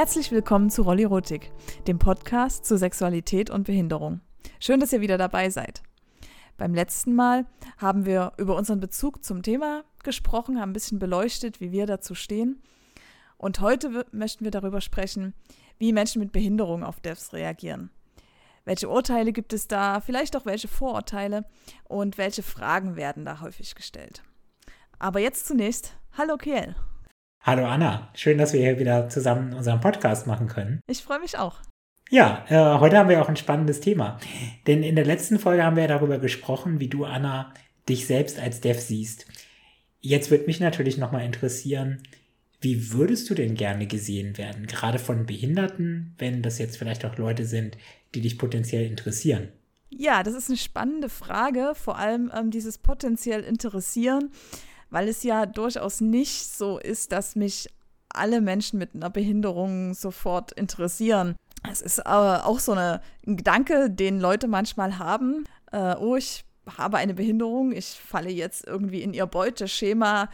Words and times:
Herzlich 0.00 0.32
willkommen 0.32 0.70
zu 0.70 0.80
Rollirotik, 0.80 1.52
dem 1.86 1.98
Podcast 1.98 2.64
zu 2.64 2.78
Sexualität 2.78 3.50
und 3.50 3.64
Behinderung. 3.64 4.22
Schön, 4.58 4.80
dass 4.80 4.94
ihr 4.94 5.02
wieder 5.02 5.18
dabei 5.18 5.50
seid. 5.50 5.82
Beim 6.56 6.72
letzten 6.72 7.14
Mal 7.14 7.44
haben 7.76 8.06
wir 8.06 8.32
über 8.38 8.56
unseren 8.56 8.80
Bezug 8.80 9.22
zum 9.22 9.42
Thema 9.42 9.84
gesprochen, 10.02 10.58
haben 10.58 10.70
ein 10.70 10.72
bisschen 10.72 10.98
beleuchtet, 10.98 11.60
wie 11.60 11.70
wir 11.70 11.84
dazu 11.84 12.14
stehen. 12.14 12.62
Und 13.36 13.60
heute 13.60 14.06
möchten 14.10 14.42
wir 14.42 14.50
darüber 14.50 14.80
sprechen, 14.80 15.34
wie 15.76 15.92
Menschen 15.92 16.20
mit 16.20 16.32
Behinderung 16.32 16.82
auf 16.82 17.00
Devs 17.00 17.34
reagieren. 17.34 17.90
Welche 18.64 18.88
Urteile 18.88 19.34
gibt 19.34 19.52
es 19.52 19.68
da, 19.68 20.00
vielleicht 20.00 20.34
auch 20.34 20.46
welche 20.46 20.68
Vorurteile 20.68 21.44
und 21.84 22.16
welche 22.16 22.42
Fragen 22.42 22.96
werden 22.96 23.26
da 23.26 23.42
häufig 23.42 23.74
gestellt. 23.74 24.22
Aber 24.98 25.20
jetzt 25.20 25.46
zunächst, 25.46 25.94
hallo 26.16 26.38
Kiel. 26.38 26.74
Hallo 27.42 27.64
Anna, 27.64 28.10
schön, 28.14 28.36
dass 28.36 28.52
wir 28.52 28.60
hier 28.60 28.78
wieder 28.78 29.08
zusammen 29.08 29.54
unseren 29.54 29.80
Podcast 29.80 30.26
machen 30.26 30.46
können. 30.46 30.82
Ich 30.86 31.02
freue 31.02 31.20
mich 31.20 31.38
auch. 31.38 31.62
Ja, 32.10 32.44
äh, 32.50 32.78
heute 32.80 32.98
haben 32.98 33.08
wir 33.08 33.22
auch 33.22 33.30
ein 33.30 33.36
spannendes 33.36 33.80
Thema. 33.80 34.18
Denn 34.66 34.82
in 34.82 34.94
der 34.94 35.06
letzten 35.06 35.38
Folge 35.38 35.64
haben 35.64 35.76
wir 35.76 35.88
darüber 35.88 36.18
gesprochen, 36.18 36.80
wie 36.80 36.88
du, 36.88 37.06
Anna, 37.06 37.54
dich 37.88 38.06
selbst 38.06 38.38
als 38.38 38.60
Dev 38.60 38.78
siehst. 38.78 39.24
Jetzt 40.00 40.30
würde 40.30 40.44
mich 40.44 40.60
natürlich 40.60 40.98
nochmal 40.98 41.24
interessieren, 41.24 42.02
wie 42.60 42.92
würdest 42.92 43.30
du 43.30 43.34
denn 43.34 43.54
gerne 43.54 43.86
gesehen 43.86 44.36
werden? 44.36 44.66
Gerade 44.66 44.98
von 44.98 45.24
Behinderten, 45.24 46.14
wenn 46.18 46.42
das 46.42 46.58
jetzt 46.58 46.76
vielleicht 46.76 47.06
auch 47.06 47.16
Leute 47.16 47.46
sind, 47.46 47.78
die 48.14 48.20
dich 48.20 48.36
potenziell 48.36 48.84
interessieren. 48.84 49.48
Ja, 49.88 50.22
das 50.22 50.34
ist 50.34 50.50
eine 50.50 50.58
spannende 50.58 51.08
Frage, 51.08 51.72
vor 51.74 51.98
allem 51.98 52.30
ähm, 52.34 52.50
dieses 52.50 52.76
potenziell 52.76 53.40
interessieren 53.44 54.30
weil 54.90 55.08
es 55.08 55.22
ja 55.22 55.46
durchaus 55.46 56.00
nicht 56.00 56.46
so 56.46 56.78
ist, 56.78 57.12
dass 57.12 57.36
mich 57.36 57.68
alle 58.08 58.40
Menschen 58.40 58.78
mit 58.78 58.94
einer 58.94 59.10
Behinderung 59.10 59.94
sofort 59.94 60.52
interessieren. 60.52 61.36
Es 61.70 61.80
ist 61.80 62.06
aber 62.06 62.46
auch 62.46 62.58
so 62.58 62.72
eine, 62.72 63.00
ein 63.26 63.36
Gedanke, 63.36 63.90
den 63.90 64.18
Leute 64.18 64.48
manchmal 64.48 64.98
haben. 64.98 65.44
Äh, 65.72 65.96
oh, 65.96 66.16
ich 66.16 66.44
habe 66.76 66.98
eine 66.98 67.14
Behinderung, 67.14 67.72
ich 67.72 67.86
falle 67.86 68.30
jetzt 68.30 68.66
irgendwie 68.66 69.02
in 69.02 69.14
ihr 69.14 69.26
Beuteschema, 69.26 70.28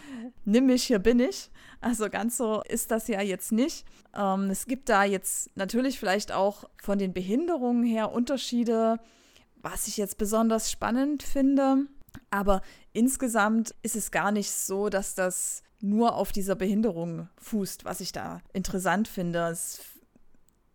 nimm 0.45 0.67
mich, 0.67 0.85
hier 0.85 0.99
bin 0.99 1.21
ich. 1.21 1.51
Also 1.81 2.09
ganz 2.09 2.37
so 2.37 2.63
ist 2.69 2.91
das 2.91 3.09
ja 3.09 3.21
jetzt 3.21 3.53
nicht. 3.53 3.85
Ähm, 4.15 4.51
es 4.51 4.67
gibt 4.67 4.89
da 4.89 5.05
jetzt 5.05 5.57
natürlich 5.57 5.99
vielleicht 5.99 6.33
auch 6.33 6.65
von 6.83 6.99
den 6.99 7.13
Behinderungen 7.13 7.85
her 7.85 8.13
Unterschiede, 8.13 8.99
was 9.63 9.89
ich 9.89 9.97
jetzt 9.97 10.19
besonders 10.19 10.71
spannend 10.71 11.23
finde. 11.23 11.87
Aber 12.31 12.63
insgesamt 12.93 13.75
ist 13.83 13.97
es 13.97 14.11
gar 14.11 14.33
nicht 14.33 14.51
so, 14.51 14.89
dass 14.89 15.15
das 15.15 15.63
nur 15.81 16.15
auf 16.15 16.33
dieser 16.33 16.55
Behinderung 16.55 17.29
fußt, 17.39 17.85
was 17.85 18.01
ich 18.01 18.13
da 18.13 18.41
interessant 18.53 19.09
finde. 19.09 19.49
Es 19.49 19.81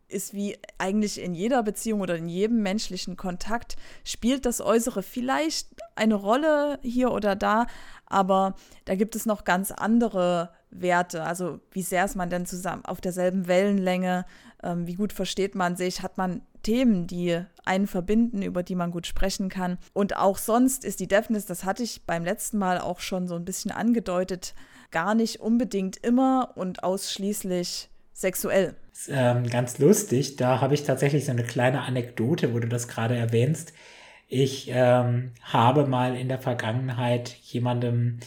ist 0.08 0.33
wie 0.33 0.58
eigentlich 0.78 1.22
in 1.22 1.33
jeder 1.33 1.64
Beziehung 1.64 2.02
oder 2.02 2.17
in 2.17 2.28
jedem 2.28 2.61
menschlichen 2.61 3.17
Kontakt, 3.17 3.78
spielt 4.03 4.45
das 4.45 4.61
Äußere 4.61 5.03
vielleicht 5.03 5.70
eine 5.95 6.16
Rolle 6.16 6.80
hier 6.81 7.11
oder 7.11 7.36
da, 7.36 7.67
aber 8.05 8.55
da 8.86 8.95
gibt 8.95 9.16
es 9.16 9.26
noch 9.26 9.45
ganz 9.45 9.72
andere 9.72 10.52
Werte. 10.70 11.23
Also 11.23 11.59
wie 11.72 11.81
sehr 11.81 12.05
ist 12.05 12.16
man 12.16 12.30
denn 12.30 12.45
zusammen 12.45 12.86
auf 12.86 13.02
derselben 13.02 13.48
Wellenlänge, 13.48 14.26
ähm, 14.64 14.88
wie 14.88 14.95
gut 14.95 15.14
versteht 15.14 15.56
man 15.56 15.76
sich, 15.76 16.02
hat 16.02 16.17
man 16.17 16.42
Themen, 16.64 17.08
die 17.08 17.40
einen 17.66 17.88
verbinden, 17.88 18.42
über 18.42 18.64
die 18.64 18.76
man 18.76 18.92
gut 18.92 19.08
sprechen 19.08 19.50
kann. 19.50 19.78
Und 19.94 20.17
auch 20.17 20.38
sonst 20.38 20.86
ist 20.86 21.00
die 21.00 21.08
Deafness, 21.08 21.45
das 21.45 21.64
hatte 21.64 21.84
ich 21.84 22.06
beim 22.06 22.23
letzten 22.23 22.58
Mal 22.58 22.80
auch 22.80 23.00
schon 23.00 23.27
so 23.27 23.36
ein 23.36 23.45
bisschen 23.45 23.72
angedeutet, 23.72 24.54
gar 24.92 25.16
nicht 25.16 25.39
unbedingt 25.39 25.98
immer 25.98 26.54
und 26.55 26.83
ausschließlich 26.83 27.89
sexuell. 28.14 28.76
Ähm, 29.08 29.48
ganz 29.48 29.80
lustig, 29.80 30.36
da 30.36 30.61
habe 30.61 30.73
ich 30.73 30.83
tatsächlich 30.83 31.26
so 31.26 31.32
eine 31.32 31.43
kleine 31.43 31.82
Anekdote, 31.82 32.54
wo 32.54 32.60
du 32.60 32.67
das 32.67 32.88
gerade 32.88 33.16
erwähnst. 33.16 33.73
Ich 34.28 34.70
ähm, 34.72 35.32
habe 35.42 35.88
mal 35.88 36.16
in 36.16 36.30
der 36.30 36.39
Vergangenheit 36.39 37.36
jemandem, 37.43 38.20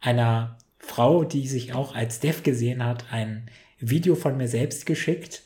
einer 0.00 0.58
Frau, 0.78 1.24
die 1.24 1.48
sich 1.48 1.74
auch 1.74 1.94
als 1.94 2.20
Deaf 2.20 2.42
gesehen 2.42 2.84
hat, 2.84 3.06
ein 3.10 3.50
Video 3.78 4.14
von 4.14 4.36
mir 4.36 4.48
selbst 4.48 4.86
geschickt 4.86 5.42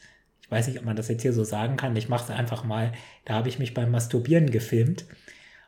ich 0.51 0.57
weiß 0.57 0.67
nicht, 0.67 0.81
ob 0.81 0.85
man 0.85 0.97
das 0.97 1.07
jetzt 1.07 1.23
hier 1.23 1.33
so 1.33 1.45
sagen 1.45 1.77
kann, 1.77 1.95
ich 1.95 2.09
mache 2.09 2.33
es 2.33 2.37
einfach 2.37 2.65
mal, 2.65 2.91
da 3.25 3.35
habe 3.35 3.49
ich 3.49 3.61
mich 3.61 3.73
beim 3.73 3.93
Masturbieren 3.93 4.51
gefilmt. 4.51 5.05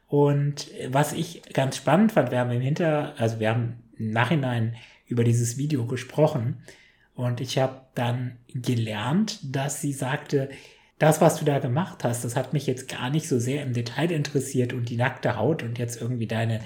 Und 0.09 0.73
was 0.89 1.13
ich 1.13 1.41
ganz 1.53 1.77
spannend 1.77 2.11
fand, 2.11 2.33
wir 2.33 2.41
haben 2.41 2.51
im 2.51 2.61
Hinter, 2.61 3.15
also 3.17 3.39
wir 3.39 3.51
haben 3.51 3.85
im 3.97 4.11
Nachhinein 4.11 4.75
über 5.07 5.23
dieses 5.23 5.57
Video 5.57 5.87
gesprochen 5.87 6.65
und 7.15 7.41
ich 7.41 7.59
habe 7.59 7.83
dann 7.95 8.39
gelernt, 8.49 9.39
dass 9.55 9.81
sie 9.81 9.93
sagte, 9.93 10.51
das, 10.99 11.21
was 11.21 11.39
du 11.39 11.45
da 11.45 11.61
gemacht 11.61 12.03
hast, 12.03 12.25
das 12.25 12.35
hat 12.35 12.53
mich 12.53 12.67
jetzt 12.67 12.89
gar 12.89 13.09
nicht 13.09 13.29
so 13.29 13.39
sehr 13.39 13.63
im 13.63 13.75
Detail 13.75 14.11
interessiert 14.11 14.73
und 14.73 14.89
die 14.89 14.97
nackte 14.97 15.37
Haut 15.37 15.63
und 15.63 15.79
jetzt 15.79 16.01
irgendwie 16.01 16.27
deine, 16.27 16.61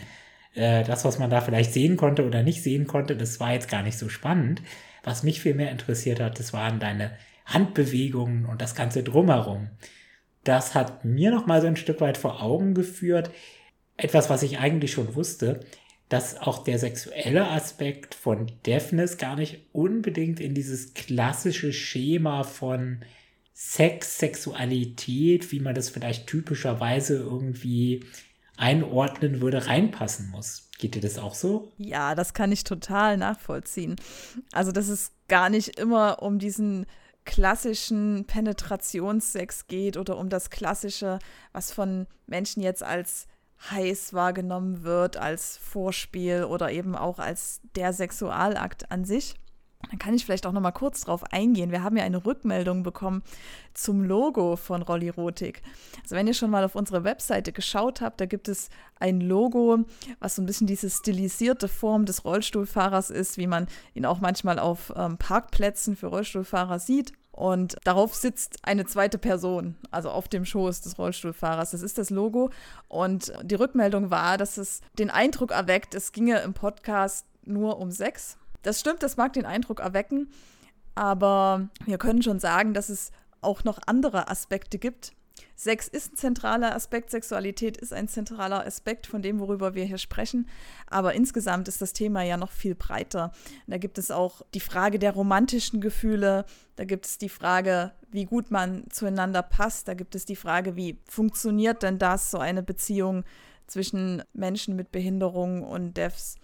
äh, 0.55 0.85
das, 0.85 1.05
was 1.05 1.19
man 1.19 1.29
da 1.29 1.43
vielleicht 1.43 1.75
sehen 1.75 1.99
konnte 1.99 2.27
oder 2.27 2.43
nicht 2.43 2.63
sehen 2.63 2.87
konnte, 2.87 3.15
das 3.15 3.41
war 3.41 3.53
jetzt 3.53 3.69
gar 3.69 3.83
nicht 3.83 3.99
so 3.99 4.09
spannend. 4.09 4.63
Was 5.05 5.23
mich 5.23 5.43
viel 5.43 5.55
mehr 5.55 5.71
interessiert 5.71 6.19
hat, 6.19 6.39
das 6.39 6.55
waren 6.55 6.81
deine 6.81 7.13
Handbewegungen 7.47 8.45
und 8.45 8.61
das 8.61 8.75
Ganze 8.75 9.03
drumherum. 9.03 9.71
Das 10.45 10.75
hat 10.75 11.05
mir 11.05 11.31
noch 11.31 11.47
mal 11.47 11.61
so 11.61 11.67
ein 11.67 11.77
Stück 11.77 12.01
weit 12.01 12.19
vor 12.19 12.43
Augen 12.43 12.75
geführt, 12.75 13.31
etwas, 13.97 14.29
was 14.29 14.43
ich 14.43 14.59
eigentlich 14.59 14.93
schon 14.93 15.15
wusste, 15.15 15.61
dass 16.09 16.39
auch 16.39 16.63
der 16.63 16.79
sexuelle 16.79 17.49
Aspekt 17.49 18.15
von 18.15 18.53
Deafness 18.65 19.17
gar 19.17 19.37
nicht 19.37 19.67
unbedingt 19.73 20.39
in 20.39 20.55
dieses 20.55 20.95
klassische 20.95 21.73
Schema 21.73 22.45
von 22.45 23.05
Sex, 23.55 24.19
Sexualität, 24.19 25.51
wie 25.51 25.61
man 25.61 25.75
das 25.75 25.89
vielleicht 25.89 26.27
typischerweise 26.27 27.17
irgendwie 27.17 28.05
einordnen 28.57 29.41
würde, 29.41 29.67
reinpassen 29.67 30.31
muss. 30.31 30.69
Geht 30.79 30.95
dir 30.95 31.01
das 31.01 31.19
auch 31.19 31.35
so? 31.35 31.73
Ja, 31.79 32.15
das 32.15 32.35
kann 32.35 32.53
ich 32.53 32.65
total 32.65 33.17
nachvollziehen. 33.17 33.97
Also, 34.53 34.73
dass 34.73 34.89
es 34.89 35.13
gar 35.27 35.49
nicht 35.49 35.79
immer 35.79 36.23
um 36.23 36.39
diesen 36.39 36.87
klassischen 37.27 38.25
Penetrationssex 38.27 39.67
geht 39.67 39.99
oder 39.99 40.17
um 40.17 40.31
das 40.31 40.49
klassische, 40.49 41.19
was 41.53 41.73
von 41.73 42.07
Menschen 42.27 42.63
jetzt 42.63 42.83
als 42.83 43.27
heiß 43.71 44.15
wahrgenommen 44.15 44.83
wird, 44.83 45.17
als 45.19 45.59
Vorspiel 45.59 46.45
oder 46.45 46.71
eben 46.71 46.95
auch 46.95 47.19
als 47.19 47.61
der 47.75 47.93
Sexualakt 47.93 48.91
an 48.91 49.05
sich. 49.05 49.35
Dann 49.91 49.99
kann 49.99 50.15
ich 50.15 50.25
vielleicht 50.25 50.47
auch 50.47 50.53
noch 50.53 50.61
mal 50.61 50.73
kurz 50.73 51.03
drauf 51.03 51.23
eingehen. 51.33 51.71
Wir 51.71 51.83
haben 51.83 51.97
ja 51.97 52.05
eine 52.05 52.25
Rückmeldung 52.25 52.83
bekommen 52.83 53.23
zum 53.73 54.03
Logo 54.03 54.57
von 54.57 54.83
Rollirotik. 54.83 55.63
Also 56.03 56.17
wenn 56.17 56.27
ihr 56.27 56.35
schon 56.35 56.51
mal 56.51 56.65
auf 56.65 56.75
unsere 56.75 57.05
Webseite 57.05 57.53
geschaut 57.53 58.01
habt, 58.01 58.21
da 58.21 58.27
gibt 58.27 58.49
es 58.49 58.69
ein 58.99 59.21
Logo, 59.21 59.85
was 60.19 60.37
so 60.37 60.43
ein 60.43 60.47
bisschen 60.47 60.67
diese 60.67 60.91
stilisierte 60.91 61.69
Form 61.69 62.05
des 62.05 62.25
Rollstuhlfahrers 62.25 63.11
ist, 63.11 63.39
wie 63.39 63.47
man 63.47 63.69
ihn 63.95 64.07
auch 64.07 64.21
manchmal 64.21 64.59
auf 64.59 64.93
ähm, 64.97 65.19
Parkplätzen 65.19 65.95
für 65.95 66.09
Rollstuhlfahrer 66.09 66.79
sieht. 66.79 67.13
Und 67.31 67.77
darauf 67.85 68.15
sitzt 68.15 68.57
eine 68.63 68.87
zweite 68.87 69.19
Person, 69.19 69.77
also 69.91 70.11
auf 70.11 70.27
dem 70.27 70.47
Schoß 70.47 70.81
des 70.81 70.99
Rollstuhlfahrers. 70.99 71.73
Das 71.73 71.83
ist 71.83 71.99
das 71.99 72.09
Logo. 72.09 72.49
Und 72.89 73.31
die 73.43 73.57
Rückmeldung 73.57 74.11
war, 74.11 74.39
dass 74.39 74.57
es 74.57 74.81
den 74.99 75.11
Eindruck 75.11 75.51
erweckt, 75.51 75.95
es 75.95 76.13
ginge 76.13 76.41
im 76.41 76.55
Podcast 76.55 77.27
nur 77.45 77.79
um 77.79 77.91
Sex. 77.91 78.39
Das 78.67 78.81
stimmt, 78.81 79.05
das 79.05 79.17
mag 79.17 79.33
den 79.33 79.47
Eindruck 79.47 79.79
erwecken, 79.79 80.29
aber 80.97 81.69
wir 81.85 81.99
können 81.99 82.21
schon 82.21 82.41
sagen, 82.41 82.75
dass 82.75 82.89
es 82.89 83.13
auch 83.41 83.63
noch 83.63 83.79
andere 83.87 84.29
Aspekte 84.29 84.79
gibt. 84.79 85.13
Sex 85.55 85.87
ist 85.87 86.15
ein 86.15 86.17
zentraler 86.17 86.75
Aspekt, 86.75 87.13
Sexualität 87.13 87.77
ist 87.77 87.93
ein 87.93 88.09
zentraler 88.09 88.67
Aspekt 88.67 89.07
von 89.07 89.23
dem, 89.23 89.39
worüber 89.39 89.77
wir 89.77 89.85
hier 89.85 89.99
sprechen. 89.99 90.49
Aber 90.89 91.15
insgesamt 91.15 91.69
ist 91.69 91.81
das 91.81 91.93
Thema 91.93 92.25
ja 92.25 92.37
noch 92.37 92.51
viel 92.51 92.75
breiter. 92.75 93.31
Da 93.69 93.79
gibt 93.79 93.99
es 93.99 94.11
auch 94.11 94.43
die 94.53 94.59
Frage 94.59 94.99
der 94.99 95.13
romantischen 95.13 95.81
Gefühle, 95.81 96.45
da 96.75 96.85
gibt 96.85 97.07
es 97.07 97.19
die 97.19 97.29
Frage, 97.29 97.93
wie 98.11 98.25
gut 98.25 98.51
man 98.51 98.83
zueinander 98.91 99.43
passt, 99.43 99.87
da 99.87 99.95
gibt 99.95 100.17
es 100.17 100.25
die 100.25 100.35
Frage, 100.35 100.75
wie 100.75 100.99
funktioniert 101.09 101.85
denn 101.85 102.01
das, 102.01 102.33
so 102.33 102.39
eine 102.39 102.65
Beziehung 102.65 103.23
zwischen 103.69 104.25
Menschen 104.33 104.75
mit 104.75 104.91
Behinderung 104.91 105.63
und 105.63 105.97
Devs. 105.97 106.35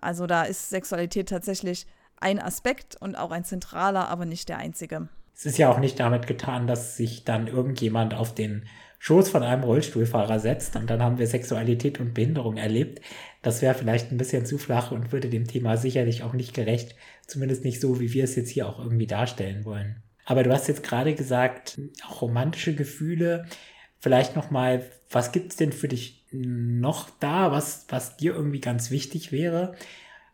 Also 0.00 0.26
da 0.26 0.42
ist 0.42 0.70
Sexualität 0.70 1.28
tatsächlich 1.28 1.86
ein 2.20 2.38
Aspekt 2.38 2.96
und 3.00 3.16
auch 3.16 3.30
ein 3.30 3.44
zentraler, 3.44 4.08
aber 4.08 4.26
nicht 4.26 4.48
der 4.48 4.58
einzige. 4.58 5.08
Es 5.34 5.46
ist 5.46 5.58
ja 5.58 5.72
auch 5.72 5.78
nicht 5.78 5.98
damit 5.98 6.26
getan, 6.26 6.66
dass 6.66 6.96
sich 6.96 7.24
dann 7.24 7.46
irgendjemand 7.46 8.14
auf 8.14 8.34
den 8.34 8.66
Schoß 8.98 9.30
von 9.30 9.42
einem 9.42 9.64
Rollstuhlfahrer 9.64 10.38
setzt 10.38 10.76
und 10.76 10.90
dann 10.90 11.02
haben 11.02 11.16
wir 11.16 11.26
Sexualität 11.26 11.98
und 11.98 12.12
Behinderung 12.12 12.58
erlebt. 12.58 13.00
Das 13.40 13.62
wäre 13.62 13.74
vielleicht 13.74 14.12
ein 14.12 14.18
bisschen 14.18 14.44
zu 14.44 14.58
flach 14.58 14.90
und 14.92 15.10
würde 15.12 15.30
dem 15.30 15.46
Thema 15.46 15.78
sicherlich 15.78 16.22
auch 16.22 16.34
nicht 16.34 16.52
gerecht, 16.52 16.94
zumindest 17.26 17.64
nicht 17.64 17.80
so, 17.80 17.98
wie 17.98 18.12
wir 18.12 18.24
es 18.24 18.36
jetzt 18.36 18.50
hier 18.50 18.68
auch 18.68 18.78
irgendwie 18.78 19.06
darstellen 19.06 19.64
wollen. 19.64 20.02
Aber 20.26 20.42
du 20.42 20.52
hast 20.52 20.68
jetzt 20.68 20.82
gerade 20.82 21.14
gesagt, 21.14 21.80
auch 22.06 22.20
romantische 22.20 22.74
Gefühle. 22.74 23.46
Vielleicht 23.98 24.36
noch 24.36 24.50
mal, 24.50 24.84
was 25.08 25.32
gibt's 25.32 25.56
denn 25.56 25.72
für 25.72 25.88
dich 25.88 26.19
noch 26.32 27.10
da, 27.20 27.50
was, 27.52 27.86
was 27.88 28.16
dir 28.16 28.34
irgendwie 28.34 28.60
ganz 28.60 28.90
wichtig 28.90 29.32
wäre? 29.32 29.74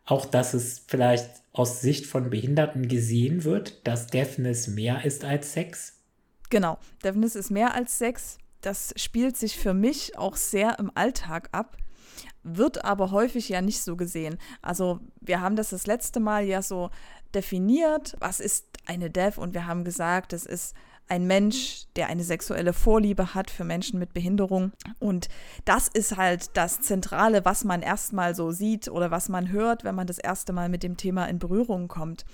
Auch, 0.05 0.25
dass 0.25 0.53
es 0.53 0.83
vielleicht 0.87 1.29
aus 1.51 1.81
Sicht 1.81 2.05
von 2.05 2.29
Behinderten 2.29 2.87
gesehen 2.87 3.43
wird, 3.43 3.85
dass 3.85 4.07
Deafness 4.07 4.67
mehr 4.67 5.03
ist 5.03 5.25
als 5.25 5.53
Sex? 5.53 5.93
Genau, 6.49 6.77
Deafness 7.03 7.35
ist 7.35 7.49
mehr 7.49 7.73
als 7.73 7.97
Sex. 7.97 8.37
Das 8.61 8.93
spielt 8.95 9.37
sich 9.37 9.57
für 9.57 9.73
mich 9.73 10.17
auch 10.17 10.35
sehr 10.35 10.79
im 10.79 10.91
Alltag 10.95 11.49
ab, 11.51 11.77
wird 12.43 12.85
aber 12.85 13.11
häufig 13.11 13.49
ja 13.49 13.61
nicht 13.61 13.81
so 13.81 13.95
gesehen. 13.95 14.37
Also 14.61 14.99
wir 15.19 15.41
haben 15.41 15.55
das 15.55 15.69
das 15.69 15.87
letzte 15.87 16.19
Mal 16.19 16.45
ja 16.45 16.61
so 16.61 16.89
definiert, 17.33 18.15
was 18.19 18.39
ist 18.39 18.65
eine 18.85 19.09
Deaf 19.09 19.37
und 19.37 19.53
wir 19.53 19.67
haben 19.67 19.83
gesagt, 19.83 20.33
es 20.33 20.45
ist 20.45 20.73
ein 21.09 21.25
Mensch, 21.25 21.85
der 21.95 22.07
eine 22.07 22.23
sexuelle 22.23 22.73
Vorliebe 22.73 23.33
hat 23.33 23.49
für 23.49 23.63
Menschen 23.63 23.99
mit 23.99 24.13
Behinderung. 24.13 24.71
Und 24.99 25.29
das 25.65 25.87
ist 25.87 26.17
halt 26.17 26.55
das 26.55 26.81
Zentrale, 26.81 27.45
was 27.45 27.63
man 27.63 27.81
erstmal 27.81 28.35
so 28.35 28.51
sieht 28.51 28.89
oder 28.89 29.11
was 29.11 29.29
man 29.29 29.51
hört, 29.51 29.83
wenn 29.83 29.95
man 29.95 30.07
das 30.07 30.19
erste 30.19 30.53
Mal 30.53 30.69
mit 30.69 30.83
dem 30.83 30.97
Thema 30.97 31.25
in 31.25 31.39
Berührung 31.39 31.87
kommt. 31.87 32.25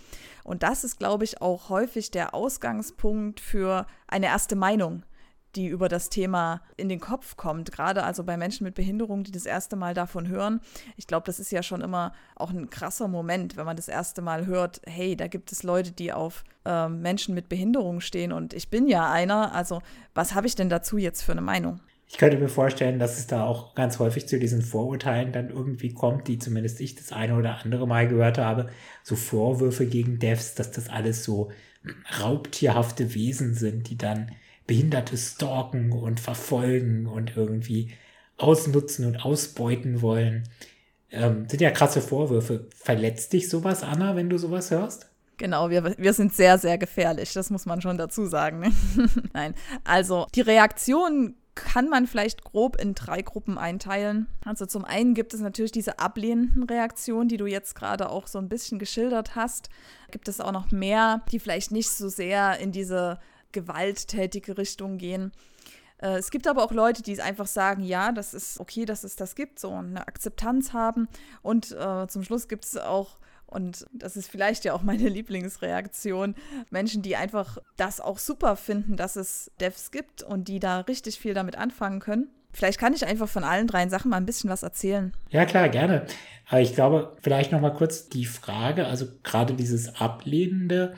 Und 0.44 0.64
das 0.64 0.84
ist, 0.84 0.98
glaube 0.98 1.24
ich, 1.24 1.42
auch 1.42 1.70
häufig 1.70 2.12
der 2.12 2.34
Ausgangspunkt 2.34 3.40
für 3.40 3.86
eine 4.08 4.26
erste 4.28 4.56
Meinung 4.56 5.04
die 5.56 5.68
über 5.68 5.90
das 5.90 6.10
Thema 6.10 6.62
in 6.78 6.90
den 6.90 7.00
Kopf 7.00 7.38
kommt, 7.38 7.72
gerade 7.72 8.04
also 8.04 8.24
bei 8.24 8.38
Menschen 8.38 8.64
mit 8.64 8.76
Behinderung, 8.76 9.24
die 9.24 9.32
das 9.32 9.46
erste 9.46 9.76
Mal 9.76 9.94
davon 9.94 10.28
hören. 10.28 10.60
Ich 10.98 11.08
glaube, 11.08 11.26
das 11.26 11.40
ist 11.40 11.52
ja 11.52 11.64
schon 11.64 11.82
immer 11.82 12.14
auch 12.36 12.50
ein 12.50 12.70
krasser 12.70 13.08
Moment, 13.08 13.58
wenn 13.58 13.66
man 13.66 13.76
das 13.76 13.88
erste 13.88 14.22
Mal 14.22 14.46
hört, 14.46 14.82
hey, 14.86 15.16
da 15.16 15.28
gibt 15.28 15.52
es 15.52 15.64
Leute, 15.64 15.92
die 15.92 16.14
auf 16.14 16.44
äh, 16.66 16.88
Menschen 16.88 17.36
mit 17.36 17.50
Behinderung 17.50 18.02
stehen 18.02 18.32
und 18.32 18.54
ich 18.54 18.70
bin 18.70 18.88
ja 18.88 19.12
einer, 19.12 19.54
also 19.54 19.82
was 20.14 20.34
habe 20.36 20.48
ich 20.48 20.56
denn 20.56 20.70
dazu 20.70 20.98
jetzt 20.98 21.22
für 21.22 21.34
eine 21.34 21.42
Meinung? 21.42 21.80
Ich 22.14 22.20
könnte 22.20 22.38
mir 22.38 22.50
vorstellen, 22.50 23.00
dass 23.00 23.18
es 23.18 23.26
da 23.26 23.44
auch 23.44 23.74
ganz 23.74 23.98
häufig 23.98 24.28
zu 24.28 24.38
diesen 24.38 24.62
Vorurteilen 24.62 25.32
dann 25.32 25.50
irgendwie 25.50 25.94
kommt, 25.94 26.28
die 26.28 26.38
zumindest 26.38 26.80
ich 26.80 26.94
das 26.94 27.12
eine 27.12 27.36
oder 27.36 27.64
andere 27.64 27.88
Mal 27.88 28.08
gehört 28.08 28.38
habe. 28.38 28.70
So 29.02 29.16
Vorwürfe 29.16 29.88
gegen 29.88 30.20
Devs, 30.20 30.54
dass 30.54 30.70
das 30.70 30.90
alles 30.90 31.24
so 31.24 31.50
raubtierhafte 32.22 33.16
Wesen 33.16 33.56
sind, 33.56 33.90
die 33.90 33.98
dann 33.98 34.32
Behinderte 34.68 35.18
stalken 35.18 35.92
und 35.92 36.20
verfolgen 36.20 37.06
und 37.06 37.36
irgendwie 37.36 37.92
ausnutzen 38.38 39.06
und 39.06 39.26
ausbeuten 39.26 40.02
wollen. 40.02 40.44
Ähm, 41.12 41.48
sind 41.48 41.62
ja 41.62 41.72
krasse 41.72 42.02
Vorwürfe. 42.02 42.68
Verletzt 42.76 43.34
dich 43.34 43.50
sowas, 43.50 43.84
Anna, 43.84 44.16
wenn 44.16 44.30
du 44.30 44.38
sowas 44.38 44.72
hörst? 44.72 45.10
Genau, 45.38 45.70
wir, 45.70 45.96
wir 45.98 46.14
sind 46.14 46.34
sehr, 46.34 46.58
sehr 46.58 46.78
gefährlich, 46.78 47.34
das 47.34 47.50
muss 47.50 47.66
man 47.66 47.82
schon 47.82 47.98
dazu 47.98 48.26
sagen. 48.26 48.60
Ne? 48.60 48.72
Nein, 49.34 49.56
also 49.84 50.28
die 50.36 50.42
Reaktion 50.42 51.36
kann 51.56 51.90
man 51.90 52.08
vielleicht 52.08 52.44
grob 52.44 52.80
in 52.82 52.96
drei 52.96 53.22
Gruppen 53.22 53.58
einteilen. 53.58 54.28
Also 54.44 54.66
zum 54.66 54.86
einen 54.86 55.14
gibt 55.14 55.34
es 55.34 55.42
natürlich 55.42 55.72
diese 55.72 56.00
ablehnenden 56.00 56.64
Reaktionen, 56.64 57.30
die 57.30 57.38
du 57.38 57.46
jetzt 57.46 57.76
gerade 57.76 58.10
auch 58.10 58.28
so 58.28 58.40
ein 58.40 58.50
bisschen 58.50 58.80
geschildert 58.80 59.36
hast. 59.36 59.70
Gibt 60.12 60.28
es 60.28 60.40
auch 60.40 60.52
noch 60.52 60.72
mehr, 60.72 61.22
die 61.32 61.40
vielleicht 61.40 61.72
nicht 61.72 61.90
so 61.90 62.10
sehr 62.10 62.60
in 62.60 62.72
diese 62.72 63.20
gewalttätige 63.54 64.58
Richtung 64.58 64.98
gehen. 64.98 65.32
Äh, 66.04 66.18
es 66.18 66.30
gibt 66.30 66.48
aber 66.48 66.64
auch 66.64 66.72
Leute, 66.72 67.02
die 67.02 67.20
einfach 67.22 67.48
sagen, 67.48 67.84
ja, 67.84 68.12
das 68.12 68.34
ist 68.34 68.60
okay, 68.60 68.86
dass 68.86 69.04
es 69.04 69.16
das 69.16 69.36
gibt, 69.36 69.60
so 69.60 69.72
eine 69.72 70.08
Akzeptanz 70.08 70.74
haben. 70.74 71.08
Und 71.42 71.72
äh, 71.72 72.08
zum 72.08 72.24
Schluss 72.24 72.48
gibt 72.48 72.66
es 72.66 72.78
auch, 72.78 73.18
und 73.48 73.86
das 73.94 74.18
ist 74.18 74.30
vielleicht 74.30 74.66
ja 74.66 74.74
auch 74.74 74.84
meine 74.84 75.08
Lieblingsreaktion, 75.10 76.36
Menschen, 76.70 77.02
die 77.02 77.16
einfach 77.16 77.58
das 77.78 78.02
auch 78.02 78.20
super 78.20 78.56
finden, 78.58 78.98
dass 78.98 79.16
es 79.16 79.52
Devs 79.60 79.92
gibt 79.92 80.22
und 80.22 80.48
die 80.48 80.60
da 80.60 80.82
richtig 80.82 81.20
viel 81.20 81.34
damit 81.34 81.58
anfangen 81.58 82.00
können. 82.00 82.28
Vielleicht 82.52 82.80
kann 82.80 82.94
ich 82.94 83.06
einfach 83.06 83.28
von 83.28 83.44
allen 83.44 83.66
drei 83.66 83.88
Sachen 83.90 84.12
mal 84.12 84.18
ein 84.18 84.28
bisschen 84.28 84.50
was 84.50 84.62
erzählen. 84.62 85.12
Ja, 85.30 85.46
klar, 85.46 85.70
gerne. 85.70 86.06
Aber 86.48 86.62
ich 86.62 86.76
glaube, 86.76 87.16
vielleicht 87.22 87.52
noch 87.52 87.62
mal 87.62 87.74
kurz 87.74 88.10
die 88.10 88.26
Frage, 88.26 88.86
also 88.86 89.08
gerade 89.24 89.56
dieses 89.56 90.00
Ablehnende, 90.00 90.94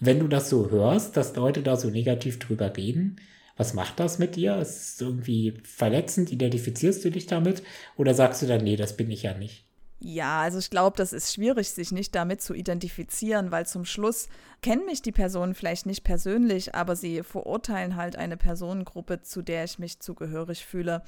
wenn 0.00 0.20
du 0.20 0.28
das 0.28 0.48
so 0.48 0.70
hörst, 0.70 1.16
dass 1.16 1.36
Leute 1.36 1.62
da 1.62 1.76
so 1.76 1.90
negativ 1.90 2.38
drüber 2.38 2.76
reden, 2.76 3.16
was 3.56 3.74
macht 3.74 3.98
das 3.98 4.18
mit 4.18 4.36
dir? 4.36 4.56
Ist 4.58 4.94
es 4.94 5.00
irgendwie 5.00 5.54
verletzend? 5.64 6.30
Identifizierst 6.30 7.04
du 7.04 7.10
dich 7.10 7.26
damit? 7.26 7.62
Oder 7.96 8.14
sagst 8.14 8.40
du 8.40 8.46
dann, 8.46 8.62
nee, 8.62 8.76
das 8.76 8.96
bin 8.96 9.10
ich 9.10 9.24
ja 9.24 9.34
nicht? 9.34 9.64
Ja, 10.00 10.42
also 10.42 10.60
ich 10.60 10.70
glaube, 10.70 10.96
das 10.96 11.12
ist 11.12 11.34
schwierig, 11.34 11.70
sich 11.70 11.90
nicht 11.90 12.14
damit 12.14 12.40
zu 12.40 12.54
identifizieren, 12.54 13.50
weil 13.50 13.66
zum 13.66 13.84
Schluss 13.84 14.28
kennen 14.62 14.86
mich 14.86 15.02
die 15.02 15.10
Personen 15.10 15.56
vielleicht 15.56 15.86
nicht 15.86 16.04
persönlich, 16.04 16.76
aber 16.76 16.94
sie 16.94 17.24
verurteilen 17.24 17.96
halt 17.96 18.14
eine 18.14 18.36
Personengruppe, 18.36 19.22
zu 19.22 19.42
der 19.42 19.64
ich 19.64 19.80
mich 19.80 19.98
zugehörig 19.98 20.64
fühle. 20.64 21.02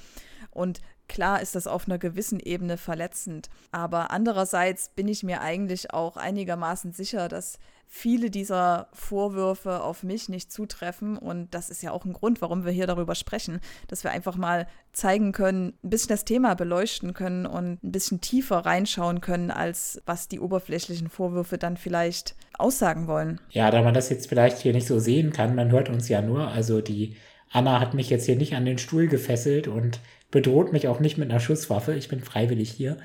Und 0.49 0.81
klar 1.07 1.41
ist 1.41 1.55
das 1.55 1.67
auf 1.67 1.87
einer 1.87 1.99
gewissen 1.99 2.41
Ebene 2.41 2.75
verletzend. 2.75 3.49
Aber 3.71 4.11
andererseits 4.11 4.89
bin 4.89 5.07
ich 5.07 5.23
mir 5.23 5.39
eigentlich 5.39 5.93
auch 5.93 6.17
einigermaßen 6.17 6.91
sicher, 6.91 7.29
dass 7.29 7.59
viele 7.93 8.29
dieser 8.29 8.87
Vorwürfe 8.93 9.83
auf 9.83 10.01
mich 10.01 10.29
nicht 10.29 10.49
zutreffen. 10.49 11.17
Und 11.17 11.53
das 11.53 11.69
ist 11.69 11.83
ja 11.83 11.91
auch 11.91 12.05
ein 12.05 12.13
Grund, 12.13 12.41
warum 12.41 12.63
wir 12.63 12.71
hier 12.71 12.87
darüber 12.87 13.15
sprechen, 13.15 13.59
dass 13.89 14.05
wir 14.05 14.11
einfach 14.11 14.37
mal 14.37 14.65
zeigen 14.93 15.33
können, 15.33 15.73
ein 15.83 15.89
bisschen 15.89 16.07
das 16.07 16.23
Thema 16.23 16.55
beleuchten 16.55 17.13
können 17.13 17.45
und 17.45 17.83
ein 17.83 17.91
bisschen 17.91 18.21
tiefer 18.21 18.59
reinschauen 18.59 19.19
können, 19.19 19.51
als 19.51 20.01
was 20.05 20.29
die 20.29 20.39
oberflächlichen 20.39 21.09
Vorwürfe 21.09 21.57
dann 21.57 21.75
vielleicht 21.75 22.35
aussagen 22.57 23.07
wollen. 23.07 23.41
Ja, 23.49 23.69
da 23.71 23.81
man 23.81 23.93
das 23.93 24.09
jetzt 24.09 24.29
vielleicht 24.29 24.59
hier 24.59 24.71
nicht 24.71 24.87
so 24.87 24.97
sehen 24.97 25.33
kann, 25.33 25.53
man 25.53 25.69
hört 25.69 25.89
uns 25.89 26.07
ja 26.07 26.21
nur, 26.21 26.47
also 26.47 26.79
die 26.79 27.17
Anna 27.51 27.81
hat 27.81 27.93
mich 27.93 28.09
jetzt 28.09 28.25
hier 28.25 28.37
nicht 28.37 28.55
an 28.55 28.65
den 28.65 28.77
Stuhl 28.77 29.07
gefesselt 29.07 29.67
und 29.67 29.99
bedroht 30.31 30.71
mich 30.71 30.87
auch 30.87 31.01
nicht 31.01 31.17
mit 31.17 31.29
einer 31.29 31.41
Schusswaffe. 31.41 31.93
Ich 31.95 32.07
bin 32.07 32.21
freiwillig 32.21 32.71
hier 32.71 32.95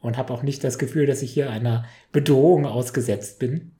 und 0.00 0.16
habe 0.16 0.32
auch 0.32 0.44
nicht 0.44 0.62
das 0.62 0.78
Gefühl, 0.78 1.06
dass 1.06 1.22
ich 1.22 1.32
hier 1.32 1.50
einer 1.50 1.84
Bedrohung 2.12 2.64
ausgesetzt 2.64 3.40
bin. 3.40 3.72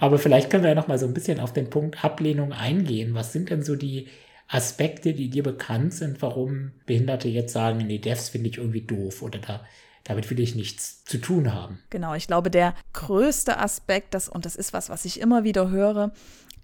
Aber 0.00 0.18
vielleicht 0.18 0.50
können 0.50 0.62
wir 0.62 0.70
ja 0.70 0.74
noch 0.74 0.88
mal 0.88 0.98
so 0.98 1.06
ein 1.06 1.14
bisschen 1.14 1.40
auf 1.40 1.52
den 1.52 1.70
Punkt 1.70 2.04
Ablehnung 2.04 2.52
eingehen. 2.52 3.14
Was 3.14 3.32
sind 3.32 3.50
denn 3.50 3.62
so 3.62 3.76
die 3.76 4.08
Aspekte, 4.48 5.12
die 5.12 5.28
dir 5.28 5.42
bekannt 5.42 5.92
sind, 5.94 6.22
warum 6.22 6.72
Behinderte 6.86 7.28
jetzt 7.28 7.52
sagen, 7.52 7.78
nee, 7.78 7.98
Devs 7.98 8.30
finde 8.30 8.48
ich 8.48 8.58
irgendwie 8.58 8.80
doof 8.80 9.22
oder 9.22 9.38
da, 9.38 9.60
damit 10.04 10.30
will 10.30 10.40
ich 10.40 10.54
nichts 10.54 11.04
zu 11.04 11.18
tun 11.18 11.52
haben. 11.52 11.80
Genau, 11.90 12.14
ich 12.14 12.26
glaube, 12.26 12.50
der 12.50 12.74
größte 12.94 13.58
Aspekt, 13.58 14.14
das, 14.14 14.28
und 14.28 14.46
das 14.46 14.56
ist 14.56 14.72
was, 14.72 14.88
was 14.88 15.04
ich 15.04 15.20
immer 15.20 15.44
wieder 15.44 15.68
höre, 15.68 16.12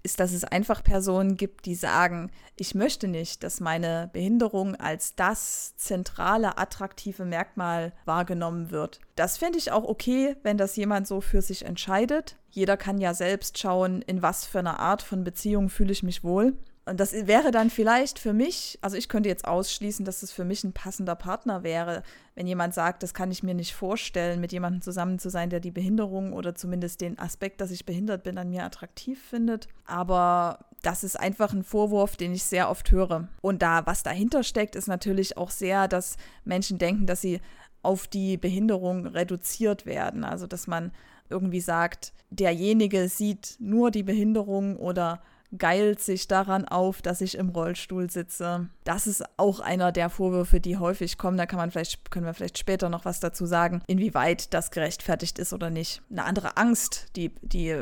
ist, 0.05 0.19
dass 0.19 0.31
es 0.31 0.45
einfach 0.45 0.83
Personen 0.83 1.35
gibt, 1.35 1.65
die 1.65 1.75
sagen, 1.75 2.31
ich 2.55 2.75
möchte 2.75 3.07
nicht, 3.07 3.43
dass 3.43 3.59
meine 3.59 4.09
Behinderung 4.13 4.75
als 4.75 5.15
das 5.15 5.75
zentrale, 5.75 6.57
attraktive 6.57 7.25
Merkmal 7.25 7.91
wahrgenommen 8.05 8.71
wird. 8.71 9.01
Das 9.15 9.37
finde 9.37 9.57
ich 9.57 9.71
auch 9.71 9.83
okay, 9.83 10.37
wenn 10.43 10.57
das 10.57 10.75
jemand 10.75 11.07
so 11.07 11.19
für 11.19 11.41
sich 11.41 11.65
entscheidet. 11.65 12.37
Jeder 12.51 12.77
kann 12.77 12.99
ja 12.99 13.13
selbst 13.13 13.57
schauen, 13.57 14.01
in 14.03 14.21
was 14.21 14.45
für 14.45 14.59
einer 14.59 14.79
Art 14.79 15.01
von 15.01 15.23
Beziehung 15.25 15.69
fühle 15.69 15.91
ich 15.91 16.03
mich 16.03 16.23
wohl. 16.23 16.53
Und 16.87 16.99
das 16.99 17.13
wäre 17.13 17.49
dann 17.49 17.71
vielleicht 17.71 18.19
für 18.19 18.31
mich, 18.31 18.77
also 18.81 18.95
ich 18.95 19.09
könnte 19.09 19.27
jetzt 19.27 19.45
ausschließen, 19.45 20.05
dass 20.05 20.21
es 20.21 20.31
für 20.31 20.45
mich 20.45 20.63
ein 20.63 20.71
passender 20.73 21.15
Partner 21.15 21.63
wäre, 21.63 22.03
wenn 22.35 22.45
jemand 22.45 22.75
sagt, 22.75 23.01
das 23.01 23.15
kann 23.15 23.31
ich 23.31 23.41
mir 23.41 23.55
nicht 23.55 23.73
vorstellen, 23.73 24.39
mit 24.39 24.51
jemandem 24.51 24.83
zusammen 24.83 25.17
zu 25.17 25.29
sein, 25.29 25.49
der 25.49 25.59
die 25.59 25.71
Behinderung 25.71 26.31
oder 26.31 26.53
zumindest 26.53 27.01
den 27.01 27.17
Aspekt, 27.17 27.59
dass 27.59 27.71
ich 27.71 27.87
behindert 27.87 28.21
bin, 28.21 28.37
an 28.37 28.51
mir 28.51 28.63
attraktiv 28.63 29.19
findet. 29.19 29.67
Aber 29.85 30.59
das 30.83 31.03
ist 31.03 31.19
einfach 31.19 31.53
ein 31.53 31.63
Vorwurf, 31.63 32.17
den 32.17 32.35
ich 32.35 32.43
sehr 32.43 32.69
oft 32.69 32.91
höre. 32.91 33.29
Und 33.41 33.63
da, 33.63 33.87
was 33.87 34.03
dahinter 34.03 34.43
steckt, 34.43 34.75
ist 34.75 34.87
natürlich 34.87 35.37
auch 35.37 35.49
sehr, 35.49 35.87
dass 35.87 36.17
Menschen 36.43 36.77
denken, 36.77 37.07
dass 37.07 37.21
sie 37.21 37.41
auf 37.81 38.07
die 38.07 38.37
Behinderung 38.37 39.07
reduziert 39.07 39.87
werden. 39.87 40.23
Also 40.23 40.45
dass 40.45 40.67
man 40.67 40.91
irgendwie 41.31 41.61
sagt, 41.61 42.13
derjenige 42.29 43.09
sieht 43.09 43.55
nur 43.59 43.89
die 43.89 44.03
Behinderung 44.03 44.77
oder 44.77 45.21
geilt 45.57 45.99
sich 45.99 46.27
daran 46.27 46.65
auf, 46.65 47.01
dass 47.01 47.21
ich 47.21 47.37
im 47.37 47.49
Rollstuhl 47.49 48.09
sitze. 48.09 48.69
Das 48.83 49.07
ist 49.07 49.23
auch 49.37 49.59
einer 49.59 49.91
der 49.91 50.09
Vorwürfe, 50.09 50.59
die 50.59 50.77
häufig 50.77 51.17
kommen. 51.17 51.37
Da 51.37 51.45
kann 51.45 51.57
man 51.57 51.71
vielleicht, 51.71 52.11
können 52.11 52.25
wir 52.25 52.33
vielleicht 52.33 52.57
später 52.57 52.89
noch 52.89 53.05
was 53.05 53.19
dazu 53.19 53.45
sagen, 53.45 53.81
inwieweit 53.87 54.53
das 54.53 54.71
gerechtfertigt 54.71 55.39
ist 55.39 55.53
oder 55.53 55.69
nicht. 55.69 56.01
Eine 56.09 56.25
andere 56.25 56.57
Angst, 56.57 57.07
die, 57.15 57.33
die 57.41 57.75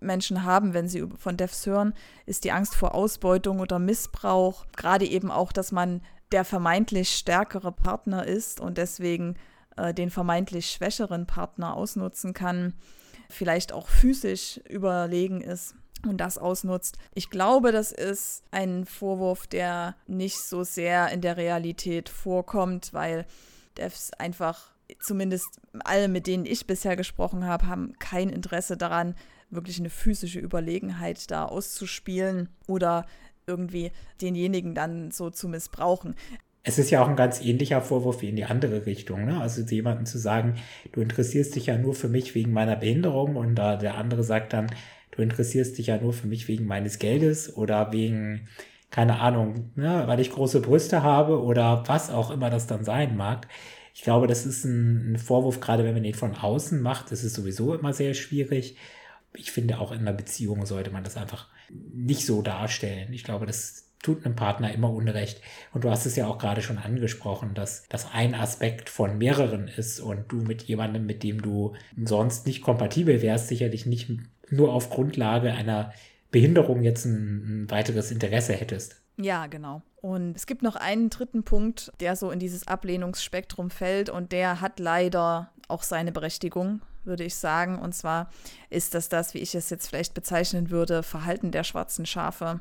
Menschen 0.00 0.44
haben, 0.44 0.74
wenn 0.74 0.88
sie 0.88 1.04
von 1.18 1.36
Devs 1.36 1.66
hören, 1.66 1.94
ist 2.26 2.44
die 2.44 2.52
Angst 2.52 2.74
vor 2.74 2.94
Ausbeutung 2.94 3.60
oder 3.60 3.78
Missbrauch. 3.78 4.66
Gerade 4.76 5.06
eben 5.06 5.30
auch, 5.30 5.52
dass 5.52 5.72
man 5.72 6.00
der 6.32 6.44
vermeintlich 6.44 7.10
stärkere 7.10 7.72
Partner 7.72 8.26
ist 8.26 8.60
und 8.60 8.78
deswegen 8.78 9.36
äh, 9.76 9.94
den 9.94 10.10
vermeintlich 10.10 10.70
schwächeren 10.70 11.26
Partner 11.26 11.74
ausnutzen 11.74 12.34
kann, 12.34 12.74
vielleicht 13.28 13.72
auch 13.72 13.88
physisch 13.88 14.60
überlegen 14.68 15.40
ist 15.40 15.74
und 16.06 16.18
das 16.18 16.38
ausnutzt. 16.38 16.98
Ich 17.14 17.30
glaube, 17.30 17.72
das 17.72 17.92
ist 17.92 18.42
ein 18.50 18.84
Vorwurf, 18.84 19.46
der 19.46 19.96
nicht 20.06 20.38
so 20.38 20.64
sehr 20.64 21.10
in 21.10 21.20
der 21.20 21.36
Realität 21.36 22.08
vorkommt, 22.08 22.92
weil 22.92 23.26
Devs 23.76 24.12
einfach, 24.12 24.72
zumindest 25.00 25.48
alle, 25.80 26.08
mit 26.08 26.26
denen 26.26 26.46
ich 26.46 26.66
bisher 26.66 26.96
gesprochen 26.96 27.44
habe, 27.44 27.66
haben 27.66 27.94
kein 27.98 28.28
Interesse 28.28 28.76
daran, 28.76 29.14
wirklich 29.50 29.78
eine 29.78 29.90
physische 29.90 30.40
Überlegenheit 30.40 31.30
da 31.30 31.44
auszuspielen 31.44 32.48
oder 32.66 33.06
irgendwie 33.46 33.92
denjenigen 34.20 34.74
dann 34.74 35.10
so 35.12 35.30
zu 35.30 35.48
missbrauchen. 35.48 36.16
Es 36.66 36.78
ist 36.78 36.90
ja 36.90 37.00
auch 37.00 37.08
ein 37.08 37.14
ganz 37.14 37.40
ähnlicher 37.40 37.80
Vorwurf 37.80 38.22
wie 38.22 38.28
in 38.28 38.34
die 38.34 38.44
andere 38.44 38.86
Richtung. 38.86 39.24
Ne? 39.24 39.40
Also 39.40 39.62
jemandem 39.62 40.04
zu 40.04 40.18
sagen, 40.18 40.56
du 40.90 41.00
interessierst 41.00 41.54
dich 41.54 41.66
ja 41.66 41.78
nur 41.78 41.94
für 41.94 42.08
mich 42.08 42.34
wegen 42.34 42.52
meiner 42.52 42.74
Behinderung 42.74 43.36
und 43.36 43.56
äh, 43.56 43.78
der 43.78 43.94
andere 43.96 44.24
sagt 44.24 44.52
dann, 44.52 44.66
du 45.12 45.22
interessierst 45.22 45.78
dich 45.78 45.86
ja 45.86 45.98
nur 45.98 46.12
für 46.12 46.26
mich 46.26 46.48
wegen 46.48 46.66
meines 46.66 46.98
Geldes 46.98 47.56
oder 47.56 47.92
wegen, 47.92 48.48
keine 48.90 49.20
Ahnung, 49.20 49.70
ne, 49.76 50.02
weil 50.06 50.18
ich 50.18 50.32
große 50.32 50.60
Brüste 50.60 51.04
habe 51.04 51.40
oder 51.40 51.84
was 51.86 52.10
auch 52.10 52.32
immer 52.32 52.50
das 52.50 52.66
dann 52.66 52.82
sein 52.84 53.16
mag. 53.16 53.46
Ich 53.94 54.02
glaube, 54.02 54.26
das 54.26 54.44
ist 54.44 54.64
ein, 54.64 55.12
ein 55.12 55.18
Vorwurf, 55.18 55.60
gerade 55.60 55.84
wenn 55.84 55.94
man 55.94 56.04
ihn 56.04 56.14
von 56.14 56.34
außen 56.34 56.82
macht, 56.82 57.12
das 57.12 57.22
ist 57.22 57.34
sowieso 57.34 57.74
immer 57.74 57.92
sehr 57.92 58.12
schwierig. 58.14 58.76
Ich 59.34 59.52
finde, 59.52 59.78
auch 59.78 59.92
in 59.92 60.00
einer 60.00 60.12
Beziehung 60.12 60.66
sollte 60.66 60.90
man 60.90 61.04
das 61.04 61.16
einfach 61.16 61.48
nicht 61.70 62.26
so 62.26 62.42
darstellen. 62.42 63.12
Ich 63.12 63.22
glaube, 63.22 63.46
das 63.46 63.85
tut 64.06 64.24
einem 64.24 64.36
Partner 64.36 64.72
immer 64.72 64.92
Unrecht. 64.92 65.40
Und 65.72 65.84
du 65.84 65.90
hast 65.90 66.06
es 66.06 66.14
ja 66.14 66.26
auch 66.28 66.38
gerade 66.38 66.62
schon 66.62 66.78
angesprochen, 66.78 67.54
dass 67.54 67.88
das 67.88 68.12
ein 68.12 68.34
Aspekt 68.34 68.88
von 68.88 69.18
mehreren 69.18 69.66
ist 69.66 69.98
und 69.98 70.30
du 70.30 70.36
mit 70.36 70.62
jemandem, 70.62 71.06
mit 71.06 71.24
dem 71.24 71.42
du 71.42 71.74
sonst 72.04 72.46
nicht 72.46 72.62
kompatibel 72.62 73.20
wärst, 73.20 73.48
sicherlich 73.48 73.84
nicht 73.84 74.10
nur 74.48 74.72
auf 74.72 74.90
Grundlage 74.90 75.52
einer 75.52 75.92
Behinderung 76.30 76.82
jetzt 76.82 77.04
ein, 77.04 77.66
weiteres 77.68 78.12
Interesse 78.12 78.52
hättest. 78.52 79.02
Ja, 79.16 79.46
genau. 79.46 79.82
Und 79.96 80.36
es 80.36 80.46
gibt 80.46 80.62
noch 80.62 80.76
einen 80.76 81.10
dritten 81.10 81.42
Punkt, 81.42 81.90
der 81.98 82.14
so 82.14 82.30
in 82.30 82.38
dieses 82.38 82.68
Ablehnungsspektrum 82.68 83.70
fällt 83.70 84.08
und 84.08 84.30
der 84.30 84.60
hat 84.60 84.78
leider 84.78 85.50
auch 85.66 85.82
seine 85.82 86.12
Berechtigung, 86.12 86.80
würde 87.02 87.24
ich 87.24 87.34
sagen. 87.34 87.78
Und 87.78 87.92
zwar 87.92 88.30
ist 88.70 88.94
das 88.94 89.08
das, 89.08 89.34
wie 89.34 89.38
ich 89.38 89.54
es 89.56 89.70
jetzt 89.70 89.88
vielleicht 89.88 90.14
bezeichnen 90.14 90.70
würde, 90.70 91.02
Verhalten 91.02 91.50
der 91.50 91.64
schwarzen 91.64 92.06
Schafe. 92.06 92.60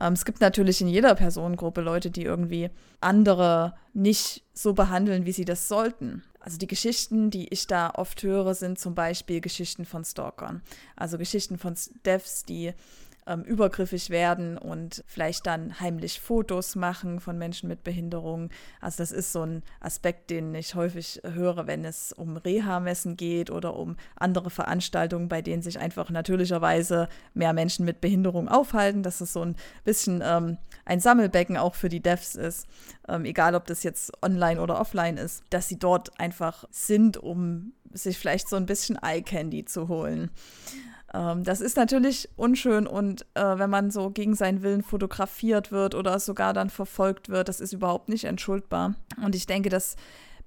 Ähm, 0.00 0.12
es 0.12 0.24
gibt 0.24 0.40
natürlich 0.40 0.80
in 0.80 0.88
jeder 0.88 1.14
Personengruppe 1.14 1.80
Leute, 1.80 2.10
die 2.10 2.22
irgendwie 2.22 2.70
andere 3.00 3.74
nicht 3.92 4.44
so 4.54 4.72
behandeln, 4.72 5.26
wie 5.26 5.32
sie 5.32 5.44
das 5.44 5.68
sollten. 5.68 6.22
Also 6.40 6.58
die 6.58 6.66
Geschichten, 6.66 7.30
die 7.30 7.48
ich 7.48 7.66
da 7.66 7.90
oft 7.94 8.22
höre, 8.22 8.54
sind 8.54 8.78
zum 8.78 8.94
Beispiel 8.94 9.40
Geschichten 9.40 9.84
von 9.84 10.04
Stalkern. 10.04 10.62
Also 10.96 11.18
Geschichten 11.18 11.56
von 11.56 11.74
Devs, 12.04 12.44
die 12.44 12.72
ähm, 13.26 13.42
übergriffig 13.42 14.10
werden 14.10 14.58
und 14.58 15.04
vielleicht 15.06 15.46
dann 15.46 15.80
heimlich 15.80 16.20
Fotos 16.20 16.74
machen 16.74 17.20
von 17.20 17.38
Menschen 17.38 17.68
mit 17.68 17.84
Behinderung. 17.84 18.50
Also 18.80 18.98
das 18.98 19.12
ist 19.12 19.32
so 19.32 19.42
ein 19.42 19.62
Aspekt, 19.80 20.30
den 20.30 20.54
ich 20.54 20.74
häufig 20.74 21.20
höre, 21.24 21.66
wenn 21.66 21.84
es 21.84 22.12
um 22.12 22.36
Reha-Messen 22.36 23.16
geht 23.16 23.50
oder 23.50 23.76
um 23.76 23.96
andere 24.16 24.50
Veranstaltungen, 24.50 25.28
bei 25.28 25.42
denen 25.42 25.62
sich 25.62 25.78
einfach 25.78 26.10
natürlicherweise 26.10 27.08
mehr 27.34 27.52
Menschen 27.52 27.84
mit 27.84 28.00
Behinderung 28.00 28.48
aufhalten. 28.48 29.02
Dass 29.02 29.20
es 29.20 29.32
so 29.32 29.42
ein 29.42 29.56
bisschen 29.84 30.22
ähm, 30.24 30.58
ein 30.84 31.00
Sammelbecken 31.00 31.56
auch 31.56 31.74
für 31.74 31.88
die 31.88 32.02
Devs 32.02 32.34
ist, 32.34 32.66
ähm, 33.08 33.24
egal 33.24 33.54
ob 33.54 33.66
das 33.66 33.82
jetzt 33.82 34.12
online 34.22 34.60
oder 34.60 34.80
offline 34.80 35.16
ist, 35.16 35.44
dass 35.50 35.68
sie 35.68 35.78
dort 35.78 36.18
einfach 36.18 36.64
sind, 36.70 37.16
um 37.16 37.72
sich 37.92 38.18
vielleicht 38.18 38.48
so 38.48 38.56
ein 38.56 38.66
bisschen 38.66 38.98
Eye 39.02 39.22
Candy 39.22 39.64
zu 39.64 39.88
holen. 39.88 40.30
Ähm, 41.14 41.44
das 41.44 41.60
ist 41.60 41.76
natürlich 41.76 42.28
unschön 42.36 42.86
und 42.86 43.26
äh, 43.34 43.58
wenn 43.58 43.70
man 43.70 43.90
so 43.90 44.10
gegen 44.10 44.34
seinen 44.34 44.62
Willen 44.62 44.82
fotografiert 44.82 45.72
wird 45.72 45.94
oder 45.94 46.18
sogar 46.18 46.52
dann 46.52 46.70
verfolgt 46.70 47.28
wird, 47.28 47.48
das 47.48 47.60
ist 47.60 47.72
überhaupt 47.72 48.08
nicht 48.08 48.24
entschuldbar. 48.24 48.94
Und 49.22 49.34
ich 49.34 49.46
denke, 49.46 49.68
das 49.68 49.96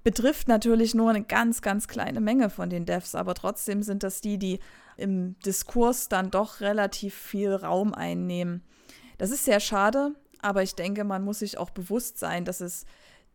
betrifft 0.02 0.48
natürlich 0.48 0.94
nur 0.94 1.10
eine 1.10 1.24
ganz, 1.24 1.62
ganz 1.62 1.88
kleine 1.88 2.20
Menge 2.20 2.50
von 2.50 2.70
den 2.70 2.86
Devs, 2.86 3.14
aber 3.14 3.34
trotzdem 3.34 3.82
sind 3.82 4.02
das 4.02 4.20
die, 4.20 4.38
die 4.38 4.60
im 4.96 5.38
Diskurs 5.40 6.08
dann 6.08 6.30
doch 6.30 6.60
relativ 6.60 7.14
viel 7.14 7.52
Raum 7.52 7.92
einnehmen. 7.92 8.62
Das 9.18 9.30
ist 9.30 9.44
sehr 9.44 9.60
schade, 9.60 10.14
aber 10.40 10.62
ich 10.62 10.74
denke, 10.74 11.04
man 11.04 11.24
muss 11.24 11.40
sich 11.40 11.58
auch 11.58 11.70
bewusst 11.70 12.18
sein, 12.18 12.44
dass 12.44 12.60
es 12.60 12.86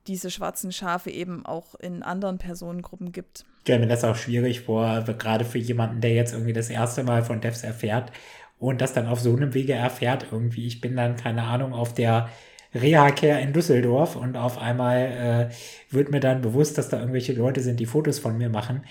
diese 0.07 0.31
schwarzen 0.31 0.71
Schafe 0.71 1.09
eben 1.09 1.45
auch 1.45 1.75
in 1.75 2.03
anderen 2.03 2.37
Personengruppen 2.37 3.11
gibt. 3.11 3.45
Ich 3.57 3.61
stelle 3.61 3.79
mir 3.79 3.87
das 3.87 4.03
auch 4.03 4.15
schwierig 4.15 4.61
vor, 4.61 5.01
gerade 5.01 5.45
für 5.45 5.59
jemanden, 5.59 6.01
der 6.01 6.13
jetzt 6.13 6.33
irgendwie 6.33 6.53
das 6.53 6.69
erste 6.69 7.03
Mal 7.03 7.23
von 7.23 7.41
Devs 7.41 7.63
erfährt 7.63 8.11
und 8.59 8.81
das 8.81 8.93
dann 8.93 9.07
auf 9.07 9.19
so 9.19 9.35
einem 9.35 9.53
Wege 9.53 9.73
erfährt 9.73 10.27
irgendwie. 10.31 10.65
Ich 10.67 10.81
bin 10.81 10.95
dann, 10.95 11.15
keine 11.15 11.43
Ahnung, 11.43 11.73
auf 11.73 11.93
der 11.93 12.29
Reha-Care 12.73 13.41
in 13.41 13.53
Düsseldorf 13.53 14.15
und 14.15 14.37
auf 14.37 14.57
einmal 14.57 15.49
äh, 15.49 15.93
wird 15.93 16.09
mir 16.09 16.21
dann 16.21 16.41
bewusst, 16.41 16.77
dass 16.77 16.89
da 16.89 16.99
irgendwelche 16.99 17.33
Leute 17.33 17.61
sind, 17.61 17.79
die 17.79 17.85
Fotos 17.85 18.19
von 18.19 18.37
mir 18.37 18.49
machen 18.49 18.83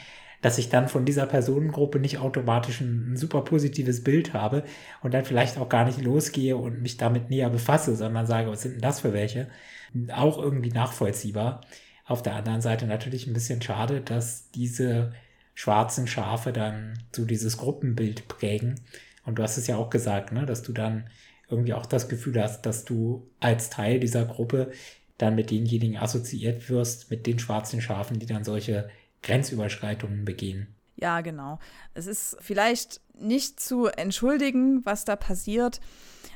dass 0.42 0.58
ich 0.58 0.68
dann 0.68 0.88
von 0.88 1.04
dieser 1.04 1.26
Personengruppe 1.26 1.98
nicht 1.98 2.18
automatisch 2.18 2.80
ein, 2.80 3.12
ein, 3.12 3.16
super 3.16 3.42
positives 3.42 4.02
Bild 4.02 4.32
habe 4.32 4.64
und 5.02 5.14
dann 5.14 5.24
vielleicht 5.24 5.58
auch 5.58 5.68
gar 5.68 5.84
nicht 5.84 6.00
losgehe 6.00 6.56
und 6.56 6.82
mich 6.82 6.96
damit 6.96 7.30
näher 7.30 7.50
befasse, 7.50 7.94
sondern 7.96 8.26
sage, 8.26 8.50
was 8.50 8.62
sind 8.62 8.74
denn 8.74 8.80
das 8.80 9.00
für 9.00 9.12
welche? 9.12 9.48
Auch 10.12 10.38
irgendwie 10.38 10.70
nachvollziehbar. 10.70 11.62
Auf 12.04 12.22
der 12.22 12.34
anderen 12.34 12.60
Seite 12.60 12.86
natürlich 12.86 13.26
ein 13.26 13.32
bisschen 13.32 13.62
schade, 13.62 14.00
dass 14.00 14.50
diese 14.50 15.12
schwarzen 15.54 16.06
Schafe 16.06 16.52
dann 16.52 16.98
so 17.14 17.24
dieses 17.24 17.56
Gruppenbild 17.56 18.28
prägen. 18.28 18.80
Und 19.24 19.38
du 19.38 19.42
hast 19.42 19.58
es 19.58 19.66
ja 19.66 19.76
auch 19.76 19.90
gesagt, 19.90 20.32
ne, 20.32 20.46
dass 20.46 20.62
du 20.62 20.72
dann 20.72 21.08
irgendwie 21.48 21.74
auch 21.74 21.86
das 21.86 22.08
Gefühl 22.08 22.40
hast, 22.42 22.62
dass 22.62 22.84
du 22.84 23.28
als 23.40 23.70
Teil 23.70 24.00
dieser 24.00 24.24
Gruppe 24.24 24.72
dann 25.18 25.34
mit 25.34 25.50
denjenigen 25.50 25.98
assoziiert 25.98 26.68
wirst, 26.70 27.10
mit 27.10 27.26
den 27.26 27.38
schwarzen 27.38 27.80
Schafen, 27.80 28.18
die 28.18 28.26
dann 28.26 28.44
solche 28.44 28.88
Grenzüberschreitungen 29.22 30.24
begehen. 30.24 30.74
Ja, 31.00 31.22
genau. 31.22 31.58
Es 31.94 32.06
ist 32.06 32.36
vielleicht 32.40 33.00
nicht 33.14 33.60
zu 33.60 33.86
entschuldigen, 33.86 34.84
was 34.84 35.04
da 35.04 35.16
passiert. 35.16 35.80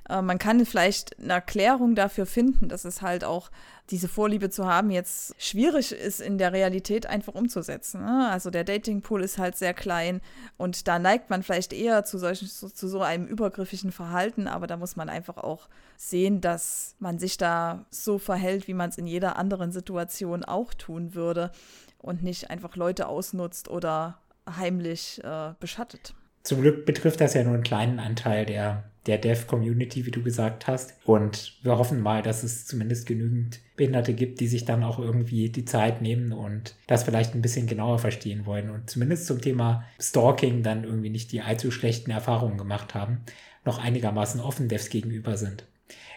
Äh, 0.08 0.22
man 0.22 0.38
kann 0.38 0.64
vielleicht 0.64 1.18
eine 1.18 1.34
Erklärung 1.34 1.94
dafür 1.94 2.26
finden, 2.26 2.68
dass 2.68 2.84
es 2.84 3.02
halt 3.02 3.24
auch 3.24 3.50
diese 3.90 4.08
Vorliebe 4.08 4.48
zu 4.48 4.66
haben 4.66 4.90
jetzt 4.90 5.34
schwierig 5.38 5.92
ist 5.92 6.20
in 6.20 6.38
der 6.38 6.54
Realität 6.54 7.04
einfach 7.06 7.34
umzusetzen. 7.34 8.02
Ne? 8.02 8.30
Also 8.30 8.50
der 8.50 8.64
Datingpool 8.64 9.22
ist 9.22 9.36
halt 9.36 9.56
sehr 9.56 9.74
klein 9.74 10.22
und 10.56 10.88
da 10.88 10.98
neigt 10.98 11.28
man 11.28 11.42
vielleicht 11.42 11.74
eher 11.74 12.04
zu, 12.04 12.16
solchen, 12.16 12.48
zu, 12.48 12.70
zu 12.70 12.88
so 12.88 13.02
einem 13.02 13.26
übergriffigen 13.26 13.92
Verhalten, 13.92 14.48
aber 14.48 14.66
da 14.66 14.78
muss 14.78 14.96
man 14.96 15.10
einfach 15.10 15.36
auch 15.36 15.68
sehen, 15.98 16.40
dass 16.40 16.96
man 16.98 17.18
sich 17.18 17.36
da 17.36 17.84
so 17.90 18.18
verhält, 18.18 18.68
wie 18.68 18.74
man 18.74 18.88
es 18.88 18.96
in 18.96 19.06
jeder 19.06 19.36
anderen 19.36 19.70
Situation 19.72 20.44
auch 20.44 20.72
tun 20.72 21.14
würde 21.14 21.50
und 21.98 22.22
nicht 22.22 22.50
einfach 22.50 22.76
Leute 22.76 23.06
ausnutzt 23.06 23.68
oder 23.68 24.18
heimlich 24.46 25.22
äh, 25.24 25.52
beschattet. 25.60 26.14
Zum 26.42 26.60
Glück 26.60 26.84
betrifft 26.84 27.20
das 27.20 27.34
ja 27.34 27.42
nur 27.42 27.54
einen 27.54 27.62
kleinen 27.62 27.98
Anteil 27.98 28.44
der, 28.44 28.84
der 29.06 29.16
Dev-Community, 29.16 30.04
wie 30.04 30.10
du 30.10 30.22
gesagt 30.22 30.66
hast. 30.66 30.94
Und 31.06 31.54
wir 31.62 31.78
hoffen 31.78 32.00
mal, 32.00 32.22
dass 32.22 32.42
es 32.42 32.66
zumindest 32.66 33.06
genügend 33.06 33.60
Behinderte 33.76 34.12
gibt, 34.12 34.40
die 34.40 34.46
sich 34.46 34.66
dann 34.66 34.84
auch 34.84 34.98
irgendwie 34.98 35.48
die 35.48 35.64
Zeit 35.64 36.02
nehmen 36.02 36.32
und 36.32 36.76
das 36.86 37.04
vielleicht 37.04 37.34
ein 37.34 37.40
bisschen 37.40 37.66
genauer 37.66 37.98
verstehen 37.98 38.44
wollen 38.44 38.68
und 38.68 38.90
zumindest 38.90 39.26
zum 39.26 39.40
Thema 39.40 39.84
Stalking 39.98 40.62
dann 40.62 40.84
irgendwie 40.84 41.10
nicht 41.10 41.32
die 41.32 41.40
allzu 41.40 41.70
schlechten 41.70 42.10
Erfahrungen 42.10 42.58
gemacht 42.58 42.94
haben, 42.94 43.20
noch 43.64 43.82
einigermaßen 43.82 44.40
offen 44.40 44.68
Devs 44.68 44.90
gegenüber 44.90 45.38
sind. 45.38 45.64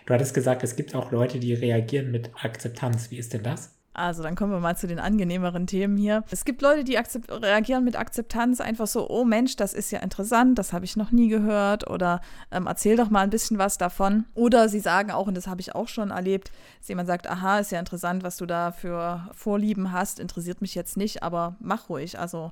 Du 0.05 0.13
hattest 0.13 0.33
gesagt, 0.33 0.63
es 0.63 0.75
gibt 0.75 0.93
auch 0.93 1.11
Leute, 1.11 1.39
die 1.39 1.53
reagieren 1.53 2.11
mit 2.11 2.31
Akzeptanz. 2.41 3.11
Wie 3.11 3.17
ist 3.17 3.33
denn 3.33 3.43
das? 3.43 3.76
Also 3.97 4.21
dann 4.21 4.35
kommen 4.35 4.51
wir 4.51 4.59
mal 4.59 4.77
zu 4.77 4.85
den 4.85 4.99
angenehmeren 4.99 5.65
Themen 5.65 5.97
hier. 5.97 6.23
Es 6.29 6.45
gibt 6.45 6.61
Leute, 6.61 6.83
die 6.83 6.97
reagieren 7.29 7.83
mit 7.83 7.97
Akzeptanz 7.97 8.61
einfach 8.61 8.85
so, 8.85 9.09
oh 9.09 9.25
Mensch, 9.25 9.55
das 9.55 9.73
ist 9.73 9.91
ja 9.91 9.99
interessant, 9.99 10.59
das 10.59 10.71
habe 10.71 10.85
ich 10.85 10.95
noch 10.95 11.11
nie 11.11 11.29
gehört 11.29 11.89
oder 11.89 12.21
ähm, 12.51 12.67
erzähl 12.67 12.95
doch 12.95 13.09
mal 13.09 13.21
ein 13.21 13.31
bisschen 13.31 13.57
was 13.57 13.79
davon. 13.79 14.25
Oder 14.35 14.69
sie 14.69 14.79
sagen 14.79 15.09
auch, 15.09 15.25
und 15.25 15.35
das 15.35 15.47
habe 15.47 15.61
ich 15.61 15.73
auch 15.73 15.87
schon 15.87 16.11
erlebt, 16.11 16.51
dass 16.79 16.89
jemand 16.89 17.07
sagt, 17.07 17.27
aha, 17.27 17.57
ist 17.57 17.71
ja 17.71 17.79
interessant, 17.79 18.23
was 18.23 18.37
du 18.37 18.45
da 18.45 18.71
für 18.71 19.27
Vorlieben 19.33 19.91
hast, 19.91 20.19
interessiert 20.19 20.61
mich 20.61 20.75
jetzt 20.75 20.95
nicht, 20.95 21.23
aber 21.23 21.55
mach 21.59 21.89
ruhig. 21.89 22.19
Also 22.19 22.51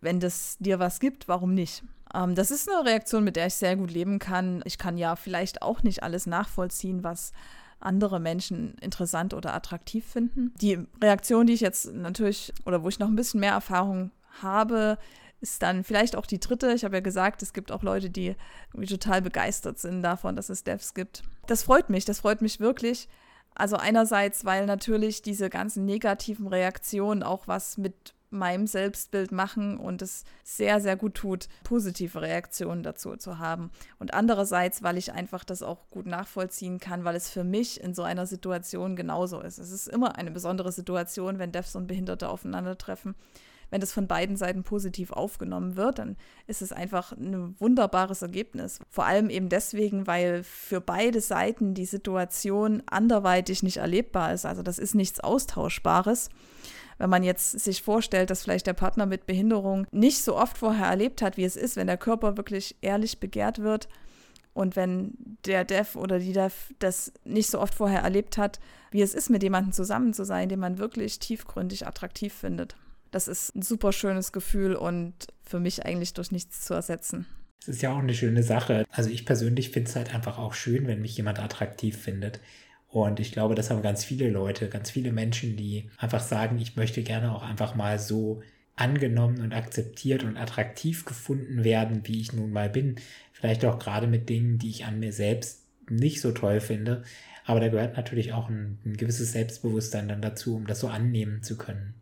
wenn 0.00 0.20
das 0.20 0.56
dir 0.58 0.78
was 0.78 1.00
gibt, 1.00 1.28
warum 1.28 1.52
nicht? 1.52 1.82
Ähm, 2.14 2.34
das 2.34 2.50
ist 2.50 2.66
eine 2.70 2.88
Reaktion, 2.88 3.24
mit 3.24 3.36
der 3.36 3.48
ich 3.48 3.54
sehr 3.56 3.76
gut 3.76 3.90
leben 3.90 4.18
kann. 4.18 4.62
Ich 4.64 4.78
kann 4.78 4.96
ja 4.96 5.16
vielleicht 5.16 5.60
auch 5.60 5.82
nicht 5.82 6.02
alles 6.02 6.24
nachvollziehen, 6.24 7.04
was 7.04 7.32
andere 7.86 8.20
Menschen 8.20 8.74
interessant 8.80 9.32
oder 9.32 9.54
attraktiv 9.54 10.04
finden. 10.04 10.52
Die 10.60 10.78
Reaktion, 11.02 11.46
die 11.46 11.54
ich 11.54 11.60
jetzt 11.60 11.92
natürlich 11.94 12.52
oder 12.66 12.82
wo 12.82 12.88
ich 12.88 12.98
noch 12.98 13.08
ein 13.08 13.16
bisschen 13.16 13.40
mehr 13.40 13.52
Erfahrung 13.52 14.10
habe, 14.42 14.98
ist 15.40 15.62
dann 15.62 15.84
vielleicht 15.84 16.16
auch 16.16 16.26
die 16.26 16.40
dritte. 16.40 16.72
Ich 16.72 16.84
habe 16.84 16.96
ja 16.96 17.00
gesagt, 17.00 17.42
es 17.42 17.52
gibt 17.52 17.70
auch 17.70 17.82
Leute, 17.82 18.10
die 18.10 18.34
total 18.88 19.22
begeistert 19.22 19.78
sind 19.78 20.02
davon, 20.02 20.34
dass 20.34 20.48
es 20.48 20.64
Devs 20.64 20.94
gibt. 20.94 21.22
Das 21.46 21.62
freut 21.62 21.88
mich, 21.90 22.04
das 22.04 22.20
freut 22.20 22.42
mich 22.42 22.58
wirklich. 22.58 23.08
Also 23.54 23.76
einerseits, 23.76 24.44
weil 24.44 24.66
natürlich 24.66 25.22
diese 25.22 25.48
ganzen 25.48 25.84
negativen 25.84 26.46
Reaktionen 26.46 27.22
auch 27.22 27.48
was 27.48 27.78
mit 27.78 28.15
meinem 28.30 28.66
Selbstbild 28.66 29.32
machen 29.32 29.78
und 29.78 30.02
es 30.02 30.24
sehr, 30.44 30.80
sehr 30.80 30.96
gut 30.96 31.14
tut, 31.14 31.48
positive 31.64 32.20
Reaktionen 32.20 32.82
dazu 32.82 33.16
zu 33.16 33.38
haben. 33.38 33.70
Und 33.98 34.14
andererseits, 34.14 34.82
weil 34.82 34.98
ich 34.98 35.12
einfach 35.12 35.44
das 35.44 35.62
auch 35.62 35.88
gut 35.90 36.06
nachvollziehen 36.06 36.78
kann, 36.78 37.04
weil 37.04 37.16
es 37.16 37.30
für 37.30 37.44
mich 37.44 37.80
in 37.80 37.94
so 37.94 38.02
einer 38.02 38.26
Situation 38.26 38.96
genauso 38.96 39.40
ist. 39.40 39.58
Es 39.58 39.70
ist 39.70 39.88
immer 39.88 40.16
eine 40.16 40.30
besondere 40.30 40.72
Situation, 40.72 41.38
wenn 41.38 41.52
Devs 41.52 41.76
und 41.76 41.86
Behinderte 41.86 42.28
aufeinandertreffen. 42.28 43.14
wenn 43.70 43.80
das 43.80 43.92
von 43.92 44.06
beiden 44.06 44.36
Seiten 44.36 44.62
positiv 44.62 45.12
aufgenommen 45.12 45.76
wird, 45.76 45.98
dann 45.98 46.16
ist 46.46 46.62
es 46.62 46.72
einfach 46.72 47.12
ein 47.12 47.58
wunderbares 47.58 48.22
Ergebnis. 48.22 48.78
Vor 48.88 49.06
allem 49.06 49.28
eben 49.28 49.48
deswegen, 49.48 50.06
weil 50.06 50.44
für 50.44 50.80
beide 50.80 51.20
Seiten 51.20 51.74
die 51.74 51.86
Situation 51.86 52.82
anderweitig 52.86 53.62
nicht 53.62 53.78
erlebbar 53.78 54.32
ist. 54.32 54.46
Also 54.46 54.62
das 54.62 54.78
ist 54.78 54.94
nichts 54.94 55.20
Austauschbares. 55.20 56.30
Wenn 56.98 57.10
man 57.10 57.22
jetzt 57.22 57.60
sich 57.60 57.82
vorstellt, 57.82 58.30
dass 58.30 58.42
vielleicht 58.42 58.66
der 58.66 58.72
Partner 58.72 59.06
mit 59.06 59.26
Behinderung 59.26 59.86
nicht 59.90 60.22
so 60.22 60.36
oft 60.36 60.56
vorher 60.56 60.86
erlebt 60.86 61.22
hat, 61.22 61.36
wie 61.36 61.44
es 61.44 61.56
ist, 61.56 61.76
wenn 61.76 61.86
der 61.86 61.98
Körper 61.98 62.36
wirklich 62.36 62.76
ehrlich 62.80 63.20
begehrt 63.20 63.58
wird, 63.60 63.88
und 64.56 64.74
wenn 64.74 65.12
der 65.44 65.66
Dev 65.66 65.98
oder 65.98 66.18
die 66.18 66.32
Dev 66.32 66.72
das 66.78 67.12
nicht 67.24 67.50
so 67.50 67.60
oft 67.60 67.74
vorher 67.74 68.00
erlebt 68.00 68.38
hat, 68.38 68.58
wie 68.90 69.02
es 69.02 69.14
ist, 69.14 69.28
mit 69.28 69.42
jemandem 69.42 69.72
zusammen 69.72 70.14
zu 70.14 70.24
sein, 70.24 70.48
den 70.48 70.58
man 70.58 70.78
wirklich 70.78 71.18
tiefgründig 71.18 71.86
attraktiv 71.86 72.32
findet. 72.32 72.74
Das 73.10 73.28
ist 73.28 73.54
ein 73.54 73.60
super 73.60 73.92
schönes 73.92 74.32
Gefühl 74.32 74.74
und 74.74 75.12
für 75.42 75.60
mich 75.60 75.84
eigentlich 75.84 76.14
durch 76.14 76.32
nichts 76.32 76.62
zu 76.62 76.72
ersetzen. 76.72 77.26
Es 77.60 77.68
ist 77.68 77.82
ja 77.82 77.92
auch 77.92 77.98
eine 77.98 78.14
schöne 78.14 78.42
Sache. 78.42 78.86
Also 78.90 79.10
ich 79.10 79.26
persönlich 79.26 79.70
finde 79.70 79.90
es 79.90 79.96
halt 79.96 80.14
einfach 80.14 80.38
auch 80.38 80.54
schön, 80.54 80.86
wenn 80.86 81.02
mich 81.02 81.18
jemand 81.18 81.38
attraktiv 81.38 81.98
findet. 81.98 82.40
Und 82.96 83.20
ich 83.20 83.30
glaube, 83.30 83.54
das 83.54 83.68
haben 83.68 83.82
ganz 83.82 84.06
viele 84.06 84.30
Leute, 84.30 84.70
ganz 84.70 84.90
viele 84.90 85.12
Menschen, 85.12 85.54
die 85.54 85.90
einfach 85.98 86.22
sagen, 86.22 86.58
ich 86.58 86.76
möchte 86.76 87.02
gerne 87.02 87.34
auch 87.34 87.42
einfach 87.42 87.74
mal 87.74 87.98
so 87.98 88.40
angenommen 88.74 89.42
und 89.42 89.52
akzeptiert 89.52 90.24
und 90.24 90.38
attraktiv 90.38 91.04
gefunden 91.04 91.62
werden, 91.62 92.00
wie 92.04 92.22
ich 92.22 92.32
nun 92.32 92.52
mal 92.52 92.70
bin. 92.70 92.96
Vielleicht 93.34 93.66
auch 93.66 93.78
gerade 93.78 94.06
mit 94.06 94.30
Dingen, 94.30 94.56
die 94.56 94.70
ich 94.70 94.86
an 94.86 94.98
mir 94.98 95.12
selbst 95.12 95.66
nicht 95.90 96.22
so 96.22 96.32
toll 96.32 96.60
finde. 96.60 97.02
Aber 97.44 97.60
da 97.60 97.68
gehört 97.68 97.98
natürlich 97.98 98.32
auch 98.32 98.48
ein, 98.48 98.78
ein 98.86 98.96
gewisses 98.96 99.32
Selbstbewusstsein 99.32 100.08
dann 100.08 100.22
dazu, 100.22 100.56
um 100.56 100.66
das 100.66 100.80
so 100.80 100.88
annehmen 100.88 101.42
zu 101.42 101.58
können. 101.58 101.92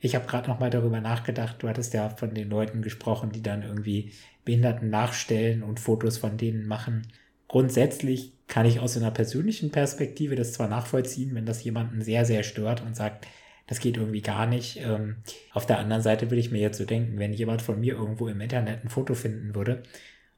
Ich 0.00 0.14
habe 0.14 0.26
gerade 0.26 0.50
noch 0.50 0.60
mal 0.60 0.68
darüber 0.68 1.00
nachgedacht. 1.00 1.62
Du 1.62 1.68
hattest 1.70 1.94
ja 1.94 2.10
von 2.10 2.34
den 2.34 2.50
Leuten 2.50 2.82
gesprochen, 2.82 3.32
die 3.32 3.42
dann 3.42 3.62
irgendwie 3.62 4.12
Behinderten 4.44 4.90
nachstellen 4.90 5.62
und 5.62 5.80
Fotos 5.80 6.18
von 6.18 6.36
denen 6.36 6.66
machen. 6.66 7.06
Grundsätzlich 7.48 8.32
kann 8.48 8.66
ich 8.66 8.80
aus 8.80 8.96
einer 8.96 9.10
persönlichen 9.10 9.70
Perspektive 9.70 10.36
das 10.36 10.52
zwar 10.52 10.68
nachvollziehen, 10.68 11.34
wenn 11.34 11.46
das 11.46 11.62
jemanden 11.64 12.02
sehr, 12.02 12.24
sehr 12.24 12.42
stört 12.42 12.82
und 12.82 12.96
sagt, 12.96 13.26
das 13.66 13.80
geht 13.80 13.96
irgendwie 13.96 14.22
gar 14.22 14.46
nicht. 14.46 14.78
Ähm, 14.80 15.16
auf 15.52 15.66
der 15.66 15.78
anderen 15.78 16.02
Seite 16.02 16.30
würde 16.30 16.40
ich 16.40 16.50
mir 16.50 16.60
jetzt 16.60 16.78
so 16.78 16.84
denken, 16.84 17.18
wenn 17.18 17.32
jemand 17.32 17.62
von 17.62 17.80
mir 17.80 17.94
irgendwo 17.94 18.28
im 18.28 18.40
Internet 18.40 18.84
ein 18.84 18.88
Foto 18.88 19.14
finden 19.14 19.54
würde 19.54 19.82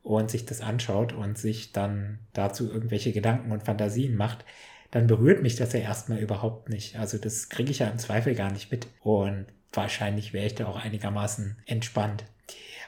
und 0.03 0.31
sich 0.31 0.47
das 0.47 0.61
anschaut 0.61 1.13
und 1.13 1.37
sich 1.37 1.73
dann 1.73 2.19
dazu 2.33 2.71
irgendwelche 2.71 3.13
Gedanken 3.13 3.53
und 3.53 3.65
Fantasien 3.65 4.17
macht, 4.17 4.45
dann 4.91 5.07
berührt 5.07 5.43
mich 5.43 5.57
das 5.57 5.75
ja 5.75 5.81
erstmal 5.81 6.19
überhaupt 6.19 6.71
nicht. 6.71 6.99
Also 6.99 7.19
das 7.19 7.51
kriege 7.51 7.71
ich 7.71 7.81
ja 7.81 7.89
im 7.89 7.99
Zweifel 7.99 8.35
gar 8.35 8.51
nicht 8.51 8.71
mit. 8.71 8.87
Und 9.03 9.47
wahrscheinlich 9.73 10.33
wäre 10.33 10.47
ich 10.47 10.55
da 10.55 10.67
auch 10.67 10.83
einigermaßen 10.83 11.59
entspannt. 11.67 12.25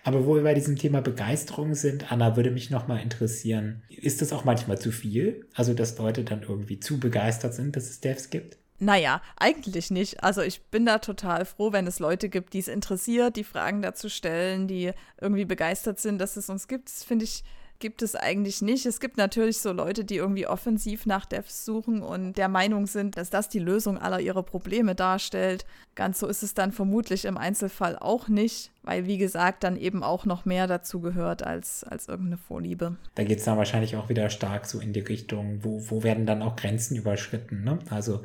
Aber 0.03 0.27
wo 0.27 0.35
wir 0.35 0.43
bei 0.43 0.55
diesem 0.55 0.77
Thema 0.77 1.03
Begeisterung 1.03 1.75
sind, 1.75 2.11
Anna, 2.11 2.37
würde 2.37 2.51
mich 2.51 2.71
nochmal 2.71 3.03
interessieren, 3.03 3.83
ist 3.89 4.23
das 4.23 4.33
auch 4.33 4.45
manchmal 4.45 4.79
zu 4.79 4.93
viel? 4.93 5.47
Also, 5.55 5.75
dass 5.75 5.99
Leute 5.99 6.25
dann 6.25 6.43
irgendwie 6.43 6.81
zu 6.81 6.99
begeistert 6.99 7.55
sind, 7.55 7.77
dass 7.77 7.91
es 7.91 8.01
Devs 8.01 8.31
gibt? 8.31 8.57
Naja, 8.83 9.21
eigentlich 9.37 9.91
nicht. 9.91 10.25
Also 10.25 10.41
ich 10.41 10.63
bin 10.63 10.87
da 10.87 10.99
total 10.99 11.45
froh, 11.45 11.71
wenn 11.71 11.87
es 11.87 11.99
Leute 11.99 12.31
gibt, 12.31 12.55
die 12.55 12.61
es 12.61 12.69
interessiert, 12.69 13.37
die 13.37 13.45
Fragen 13.45 13.83
dazu 13.83 14.09
stellen, 14.09 14.69
die 14.69 14.93
irgendwie 15.21 15.45
begeistert 15.45 16.01
sind, 16.01 16.19
dass 16.19 16.39
es 16.39 16.49
uns 16.49 16.67
gibt. 16.67 16.89
Das 16.89 17.05
finde 17.05 17.27
ich, 17.27 17.45
gibt 17.81 18.03
es 18.03 18.15
eigentlich 18.15 18.63
nicht. 18.63 18.87
Es 18.87 19.01
gibt 19.01 19.17
natürlich 19.17 19.59
so 19.59 19.73
Leute, 19.73 20.05
die 20.05 20.17
irgendwie 20.17 20.47
offensiv 20.47 21.07
nach 21.07 21.27
Devs 21.27 21.65
suchen 21.65 22.03
und 22.03 22.35
der 22.35 22.49
Meinung 22.49 22.87
sind, 22.87 23.17
dass 23.17 23.31
das 23.31 23.49
die 23.49 23.59
Lösung 23.59 23.99
aller 23.99 24.21
ihrer 24.21 24.43
Probleme 24.43 24.95
darstellt. 24.95 25.65
Ganz 25.95 26.21
so 26.21 26.29
ist 26.29 26.43
es 26.43 26.55
dann 26.55 26.73
vermutlich 26.73 27.25
im 27.25 27.37
Einzelfall 27.37 27.99
auch 27.99 28.29
nicht, 28.29 28.71
weil 28.83 29.07
wie 29.07 29.19
gesagt 29.19 29.65
dann 29.65 29.77
eben 29.77 30.03
auch 30.03 30.27
noch 30.27 30.45
mehr 30.45 30.67
dazu 30.67 31.01
gehört 31.01 31.43
als, 31.43 31.83
als 31.83 32.07
irgendeine 32.07 32.39
Vorliebe. 32.39 32.97
Da 33.15 33.25
geht 33.25 33.39
es 33.39 33.45
dann 33.45 33.59
wahrscheinlich 33.59 33.97
auch 33.97 34.09
wieder 34.09 34.31
stark 34.31 34.67
so 34.67 34.79
in 34.79 34.93
die 34.93 35.01
Richtung, 35.01 35.65
wo, 35.65 35.83
wo 35.89 36.03
werden 36.03 36.27
dann 36.27 36.43
auch 36.43 36.57
Grenzen 36.57 36.97
überschritten. 36.97 37.65
Ne? 37.65 37.79
Also 37.89 38.23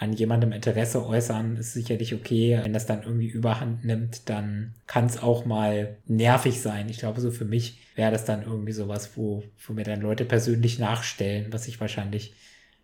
an 0.00 0.14
jemandem 0.14 0.52
Interesse 0.52 1.04
äußern, 1.06 1.58
ist 1.58 1.74
sicherlich 1.74 2.14
okay. 2.14 2.58
Wenn 2.62 2.72
das 2.72 2.86
dann 2.86 3.02
irgendwie 3.02 3.28
überhand 3.28 3.84
nimmt, 3.84 4.30
dann 4.30 4.74
kann 4.86 5.04
es 5.04 5.22
auch 5.22 5.44
mal 5.44 5.98
nervig 6.06 6.62
sein. 6.62 6.88
Ich 6.88 6.98
glaube, 6.98 7.20
so 7.20 7.30
für 7.30 7.44
mich 7.44 7.80
wäre 7.96 8.10
das 8.10 8.24
dann 8.24 8.42
irgendwie 8.42 8.72
sowas, 8.72 9.10
wo, 9.16 9.42
wo 9.66 9.74
mir 9.74 9.84
dann 9.84 10.00
Leute 10.00 10.24
persönlich 10.24 10.78
nachstellen, 10.78 11.52
was 11.52 11.68
ich 11.68 11.82
wahrscheinlich 11.82 12.32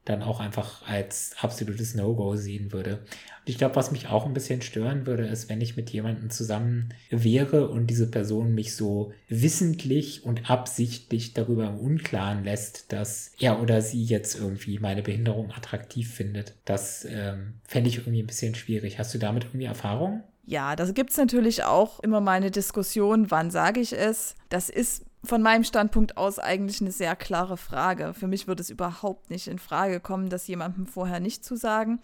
dann 0.06 0.22
auch 0.22 0.40
einfach 0.40 0.86
als 0.88 1.34
absolutes 1.40 1.94
No-Go 1.94 2.36
sehen 2.36 2.72
würde. 2.72 3.00
Und 3.00 3.50
ich 3.50 3.58
glaube, 3.58 3.76
was 3.76 3.90
mich 3.90 4.08
auch 4.08 4.24
ein 4.24 4.34
bisschen 4.34 4.62
stören 4.62 5.04
würde, 5.04 5.26
ist, 5.26 5.48
wenn 5.48 5.60
ich 5.60 5.76
mit 5.76 5.90
jemandem 5.90 6.30
zusammen 6.30 6.94
wäre 7.10 7.68
und 7.68 7.88
diese 7.88 8.10
Person 8.10 8.54
mich 8.54 8.74
so 8.74 9.12
wissentlich 9.28 10.24
und 10.24 10.48
absichtlich 10.48 11.34
darüber 11.34 11.68
im 11.68 11.78
Unklaren 11.78 12.44
lässt, 12.44 12.92
dass 12.92 13.32
er 13.38 13.60
oder 13.60 13.82
sie 13.82 14.04
jetzt 14.04 14.38
irgendwie 14.38 14.78
meine 14.78 15.02
Behinderung 15.02 15.50
attraktiv 15.50 16.12
findet. 16.12 16.54
Das 16.64 17.04
ähm, 17.08 17.54
fände 17.64 17.90
ich 17.90 17.98
irgendwie 17.98 18.22
ein 18.22 18.26
bisschen 18.26 18.54
schwierig. 18.54 18.98
Hast 18.98 19.12
du 19.12 19.18
damit 19.18 19.44
irgendwie 19.44 19.66
Erfahrung? 19.66 20.22
Ja, 20.44 20.76
da 20.76 20.88
gibt 20.92 21.10
es 21.10 21.16
natürlich 21.16 21.64
auch 21.64 21.98
immer 22.00 22.20
mal 22.20 22.32
eine 22.32 22.52
Diskussion, 22.52 23.32
wann 23.32 23.50
sage 23.50 23.80
ich 23.80 23.92
es. 23.92 24.36
Das 24.48 24.70
ist 24.70 25.05
von 25.24 25.42
meinem 25.42 25.64
Standpunkt 25.64 26.16
aus 26.16 26.38
eigentlich 26.38 26.80
eine 26.80 26.92
sehr 26.92 27.16
klare 27.16 27.56
Frage. 27.56 28.14
Für 28.14 28.26
mich 28.26 28.46
würde 28.46 28.62
es 28.62 28.70
überhaupt 28.70 29.30
nicht 29.30 29.48
in 29.48 29.58
Frage 29.58 30.00
kommen, 30.00 30.28
das 30.28 30.46
jemandem 30.46 30.86
vorher 30.86 31.20
nicht 31.20 31.44
zu 31.44 31.56
sagen. 31.56 32.00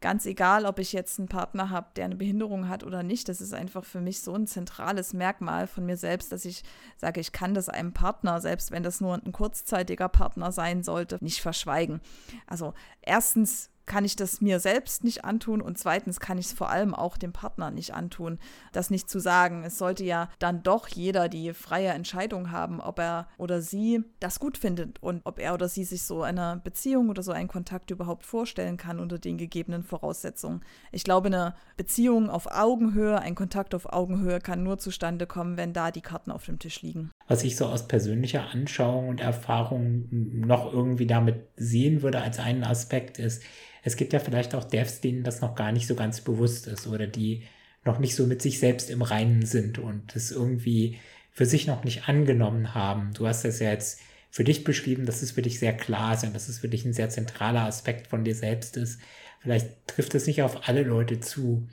Ganz 0.00 0.24
egal, 0.24 0.64
ob 0.64 0.78
ich 0.78 0.94
jetzt 0.94 1.18
einen 1.18 1.28
Partner 1.28 1.68
habe, 1.68 1.88
der 1.94 2.06
eine 2.06 2.16
Behinderung 2.16 2.68
hat 2.68 2.84
oder 2.84 3.02
nicht, 3.02 3.28
das 3.28 3.42
ist 3.42 3.52
einfach 3.52 3.84
für 3.84 4.00
mich 4.00 4.22
so 4.22 4.34
ein 4.34 4.46
zentrales 4.46 5.12
Merkmal 5.12 5.66
von 5.66 5.84
mir 5.84 5.98
selbst, 5.98 6.32
dass 6.32 6.46
ich 6.46 6.62
sage, 6.96 7.20
ich 7.20 7.32
kann 7.32 7.52
das 7.52 7.68
einem 7.68 7.92
Partner, 7.92 8.40
selbst 8.40 8.70
wenn 8.70 8.82
das 8.82 9.02
nur 9.02 9.14
ein 9.14 9.32
kurzzeitiger 9.32 10.08
Partner 10.08 10.52
sein 10.52 10.82
sollte, 10.82 11.18
nicht 11.20 11.42
verschweigen. 11.42 12.00
Also 12.46 12.72
erstens 13.02 13.68
kann 13.90 14.04
ich 14.04 14.14
das 14.14 14.40
mir 14.40 14.60
selbst 14.60 15.02
nicht 15.02 15.24
antun 15.24 15.60
und 15.60 15.76
zweitens 15.76 16.20
kann 16.20 16.38
ich 16.38 16.46
es 16.46 16.52
vor 16.52 16.70
allem 16.70 16.94
auch 16.94 17.16
dem 17.16 17.32
Partner 17.32 17.72
nicht 17.72 17.92
antun, 17.92 18.38
das 18.70 18.88
nicht 18.88 19.10
zu 19.10 19.18
sagen. 19.18 19.64
Es 19.64 19.78
sollte 19.78 20.04
ja 20.04 20.28
dann 20.38 20.62
doch 20.62 20.86
jeder 20.86 21.28
die 21.28 21.52
freie 21.54 21.88
Entscheidung 21.88 22.52
haben, 22.52 22.80
ob 22.80 23.00
er 23.00 23.26
oder 23.36 23.60
sie 23.60 24.04
das 24.20 24.38
gut 24.38 24.56
findet 24.56 25.02
und 25.02 25.22
ob 25.24 25.40
er 25.40 25.54
oder 25.54 25.68
sie 25.68 25.82
sich 25.82 26.04
so 26.04 26.22
eine 26.22 26.60
Beziehung 26.62 27.08
oder 27.08 27.24
so 27.24 27.32
einen 27.32 27.48
Kontakt 27.48 27.90
überhaupt 27.90 28.24
vorstellen 28.24 28.76
kann 28.76 29.00
unter 29.00 29.18
den 29.18 29.38
gegebenen 29.38 29.82
Voraussetzungen. 29.82 30.64
Ich 30.92 31.02
glaube, 31.02 31.26
eine 31.26 31.56
Beziehung 31.76 32.30
auf 32.30 32.46
Augenhöhe, 32.46 33.18
ein 33.18 33.34
Kontakt 33.34 33.74
auf 33.74 33.92
Augenhöhe 33.92 34.38
kann 34.38 34.62
nur 34.62 34.78
zustande 34.78 35.26
kommen, 35.26 35.56
wenn 35.56 35.72
da 35.72 35.90
die 35.90 36.00
Karten 36.00 36.30
auf 36.30 36.44
dem 36.46 36.60
Tisch 36.60 36.80
liegen. 36.82 37.10
Was 37.30 37.44
ich 37.44 37.54
so 37.54 37.66
aus 37.66 37.86
persönlicher 37.86 38.50
Anschauung 38.50 39.06
und 39.06 39.20
Erfahrung 39.20 40.08
noch 40.10 40.72
irgendwie 40.72 41.06
damit 41.06 41.36
sehen 41.54 42.02
würde 42.02 42.20
als 42.20 42.40
einen 42.40 42.64
Aspekt 42.64 43.20
ist, 43.20 43.44
es 43.84 43.96
gibt 43.96 44.12
ja 44.12 44.18
vielleicht 44.18 44.52
auch 44.56 44.64
Devs, 44.64 45.00
denen 45.00 45.22
das 45.22 45.40
noch 45.40 45.54
gar 45.54 45.70
nicht 45.70 45.86
so 45.86 45.94
ganz 45.94 46.22
bewusst 46.22 46.66
ist 46.66 46.88
oder 46.88 47.06
die 47.06 47.44
noch 47.84 48.00
nicht 48.00 48.16
so 48.16 48.26
mit 48.26 48.42
sich 48.42 48.58
selbst 48.58 48.90
im 48.90 49.00
Reinen 49.00 49.46
sind 49.46 49.78
und 49.78 50.16
es 50.16 50.32
irgendwie 50.32 50.98
für 51.30 51.46
sich 51.46 51.68
noch 51.68 51.84
nicht 51.84 52.08
angenommen 52.08 52.74
haben. 52.74 53.12
Du 53.14 53.28
hast 53.28 53.44
das 53.44 53.60
ja 53.60 53.70
jetzt 53.70 54.00
für 54.32 54.42
dich 54.42 54.64
beschrieben, 54.64 55.06
dass 55.06 55.22
es 55.22 55.30
für 55.30 55.42
dich 55.42 55.60
sehr 55.60 55.76
klar 55.76 56.14
ist 56.14 56.24
und 56.24 56.34
dass 56.34 56.48
es 56.48 56.58
für 56.58 56.68
dich 56.68 56.84
ein 56.84 56.94
sehr 56.94 57.10
zentraler 57.10 57.62
Aspekt 57.62 58.08
von 58.08 58.24
dir 58.24 58.34
selbst 58.34 58.76
ist. 58.76 59.00
Vielleicht 59.40 59.86
trifft 59.86 60.16
es 60.16 60.26
nicht 60.26 60.42
auf 60.42 60.66
alle 60.68 60.82
Leute 60.82 61.20
zu. 61.20 61.68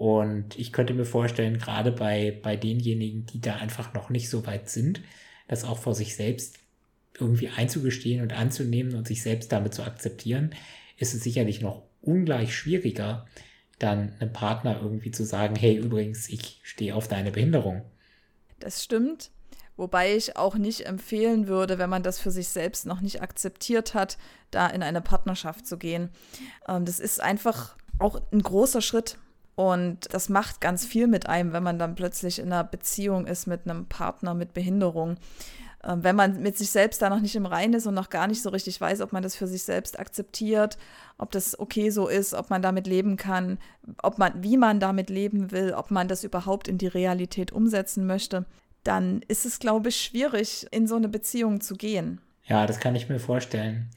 Und 0.00 0.58
ich 0.58 0.72
könnte 0.72 0.94
mir 0.94 1.04
vorstellen, 1.04 1.58
gerade 1.58 1.92
bei, 1.92 2.40
bei 2.42 2.56
denjenigen, 2.56 3.26
die 3.26 3.38
da 3.38 3.56
einfach 3.56 3.92
noch 3.92 4.08
nicht 4.08 4.30
so 4.30 4.46
weit 4.46 4.70
sind, 4.70 5.02
das 5.46 5.62
auch 5.62 5.76
vor 5.76 5.94
sich 5.94 6.16
selbst 6.16 6.56
irgendwie 7.18 7.50
einzugestehen 7.50 8.22
und 8.22 8.32
anzunehmen 8.32 8.94
und 8.94 9.06
sich 9.06 9.22
selbst 9.22 9.52
damit 9.52 9.74
zu 9.74 9.82
akzeptieren, 9.82 10.54
ist 10.96 11.12
es 11.12 11.22
sicherlich 11.22 11.60
noch 11.60 11.82
ungleich 12.00 12.56
schwieriger, 12.56 13.26
dann 13.78 14.14
einem 14.20 14.32
Partner 14.32 14.80
irgendwie 14.80 15.10
zu 15.10 15.22
sagen, 15.22 15.54
hey, 15.54 15.76
übrigens, 15.76 16.30
ich 16.30 16.60
stehe 16.62 16.94
auf 16.94 17.06
deine 17.06 17.30
Behinderung. 17.30 17.82
Das 18.58 18.82
stimmt. 18.82 19.30
Wobei 19.76 20.16
ich 20.16 20.34
auch 20.34 20.54
nicht 20.54 20.86
empfehlen 20.86 21.46
würde, 21.46 21.78
wenn 21.78 21.90
man 21.90 22.02
das 22.02 22.18
für 22.18 22.30
sich 22.30 22.48
selbst 22.48 22.86
noch 22.86 23.02
nicht 23.02 23.20
akzeptiert 23.20 23.92
hat, 23.92 24.16
da 24.50 24.66
in 24.66 24.82
eine 24.82 25.02
Partnerschaft 25.02 25.66
zu 25.66 25.76
gehen. 25.76 26.08
Ähm, 26.66 26.86
das 26.86 27.00
ist 27.00 27.20
einfach 27.20 27.76
auch 27.98 28.22
ein 28.32 28.40
großer 28.40 28.80
Schritt. 28.80 29.18
Und 29.54 30.12
das 30.14 30.28
macht 30.28 30.60
ganz 30.60 30.86
viel 30.86 31.06
mit 31.06 31.26
einem, 31.26 31.52
wenn 31.52 31.62
man 31.62 31.78
dann 31.78 31.94
plötzlich 31.94 32.38
in 32.38 32.52
einer 32.52 32.64
Beziehung 32.64 33.26
ist 33.26 33.46
mit 33.46 33.68
einem 33.68 33.86
Partner 33.86 34.34
mit 34.34 34.54
Behinderung. 34.54 35.16
Ähm, 35.82 36.04
wenn 36.04 36.16
man 36.16 36.40
mit 36.42 36.58
sich 36.58 36.70
selbst 36.70 37.00
da 37.00 37.08
noch 37.08 37.20
nicht 37.20 37.36
im 37.36 37.46
Reinen 37.46 37.74
ist 37.74 37.86
und 37.86 37.94
noch 37.94 38.10
gar 38.10 38.26
nicht 38.26 38.42
so 38.42 38.50
richtig 38.50 38.80
weiß, 38.80 39.00
ob 39.00 39.12
man 39.12 39.22
das 39.22 39.36
für 39.36 39.46
sich 39.46 39.62
selbst 39.62 39.98
akzeptiert, 39.98 40.76
ob 41.16 41.30
das 41.30 41.58
okay 41.58 41.90
so 41.90 42.08
ist, 42.08 42.34
ob 42.34 42.50
man 42.50 42.62
damit 42.62 42.86
leben 42.86 43.16
kann, 43.16 43.58
ob 44.02 44.18
man, 44.18 44.42
wie 44.42 44.56
man 44.56 44.80
damit 44.80 45.10
leben 45.10 45.50
will, 45.50 45.72
ob 45.72 45.90
man 45.90 46.08
das 46.08 46.24
überhaupt 46.24 46.68
in 46.68 46.78
die 46.78 46.86
Realität 46.86 47.52
umsetzen 47.52 48.06
möchte, 48.06 48.44
dann 48.84 49.22
ist 49.28 49.46
es, 49.46 49.58
glaube 49.58 49.90
ich, 49.90 49.96
schwierig, 49.96 50.66
in 50.70 50.86
so 50.86 50.96
eine 50.96 51.08
Beziehung 51.08 51.60
zu 51.60 51.74
gehen. 51.74 52.20
Ja, 52.44 52.66
das 52.66 52.80
kann 52.80 52.94
ich 52.94 53.08
mir 53.08 53.20
vorstellen. 53.20 53.90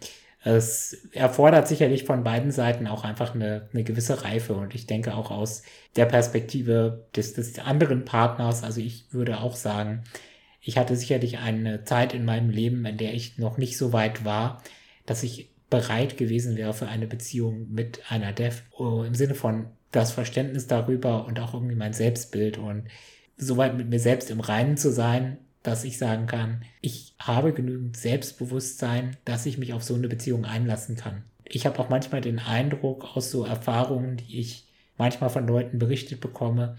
Es 0.43 0.93
erfordert 1.13 1.69
sicherlich 1.69 2.03
von 2.03 2.23
beiden 2.23 2.51
Seiten 2.51 2.87
auch 2.87 3.05
einfach 3.05 3.33
eine, 3.33 3.69
eine 3.73 3.83
gewisse 3.83 4.23
Reife. 4.23 4.53
Und 4.55 4.75
ich 4.75 4.87
denke 4.87 5.15
auch 5.15 5.31
aus 5.31 5.63
der 5.95 6.05
Perspektive 6.05 7.05
des, 7.15 7.33
des 7.33 7.57
anderen 7.59 8.03
Partners, 8.03 8.63
also 8.63 8.81
ich 8.81 9.05
würde 9.11 9.39
auch 9.39 9.55
sagen, 9.55 10.03
ich 10.59 10.77
hatte 10.77 10.95
sicherlich 10.95 11.39
eine 11.39 11.83
Zeit 11.83 12.13
in 12.13 12.25
meinem 12.25 12.49
Leben, 12.49 12.85
in 12.85 12.97
der 12.97 13.13
ich 13.13 13.37
noch 13.37 13.57
nicht 13.57 13.77
so 13.77 13.93
weit 13.93 14.25
war, 14.25 14.61
dass 15.05 15.23
ich 15.23 15.49
bereit 15.69 16.17
gewesen 16.17 16.55
wäre 16.55 16.73
für 16.73 16.87
eine 16.87 17.07
Beziehung 17.07 17.67
mit 17.71 18.01
einer 18.09 18.31
Dev, 18.31 18.61
oh, 18.77 19.03
im 19.03 19.15
Sinne 19.15 19.35
von 19.35 19.67
das 19.91 20.11
Verständnis 20.11 20.67
darüber 20.67 21.25
und 21.25 21.39
auch 21.39 21.53
irgendwie 21.53 21.75
mein 21.75 21.93
Selbstbild. 21.93 22.57
Und 22.57 22.87
soweit 23.37 23.75
mit 23.75 23.89
mir 23.89 23.99
selbst 23.99 24.29
im 24.29 24.39
Reinen 24.39 24.77
zu 24.77 24.91
sein, 24.91 25.37
dass 25.63 25.83
ich 25.83 25.97
sagen 25.97 26.27
kann, 26.27 26.63
ich 26.81 27.15
habe 27.19 27.53
genügend 27.53 27.97
Selbstbewusstsein, 27.97 29.17
dass 29.25 29.45
ich 29.45 29.57
mich 29.57 29.73
auf 29.73 29.83
so 29.83 29.95
eine 29.95 30.09
Beziehung 30.09 30.45
einlassen 30.45 30.97
kann. 30.97 31.23
Ich 31.45 31.65
habe 31.65 31.79
auch 31.79 31.89
manchmal 31.89 32.21
den 32.21 32.39
Eindruck 32.39 33.15
aus 33.15 33.31
so 33.31 33.45
Erfahrungen, 33.45 34.17
die 34.17 34.39
ich 34.39 34.67
manchmal 34.97 35.29
von 35.29 35.47
Leuten 35.47 35.79
berichtet 35.79 36.19
bekomme, 36.21 36.77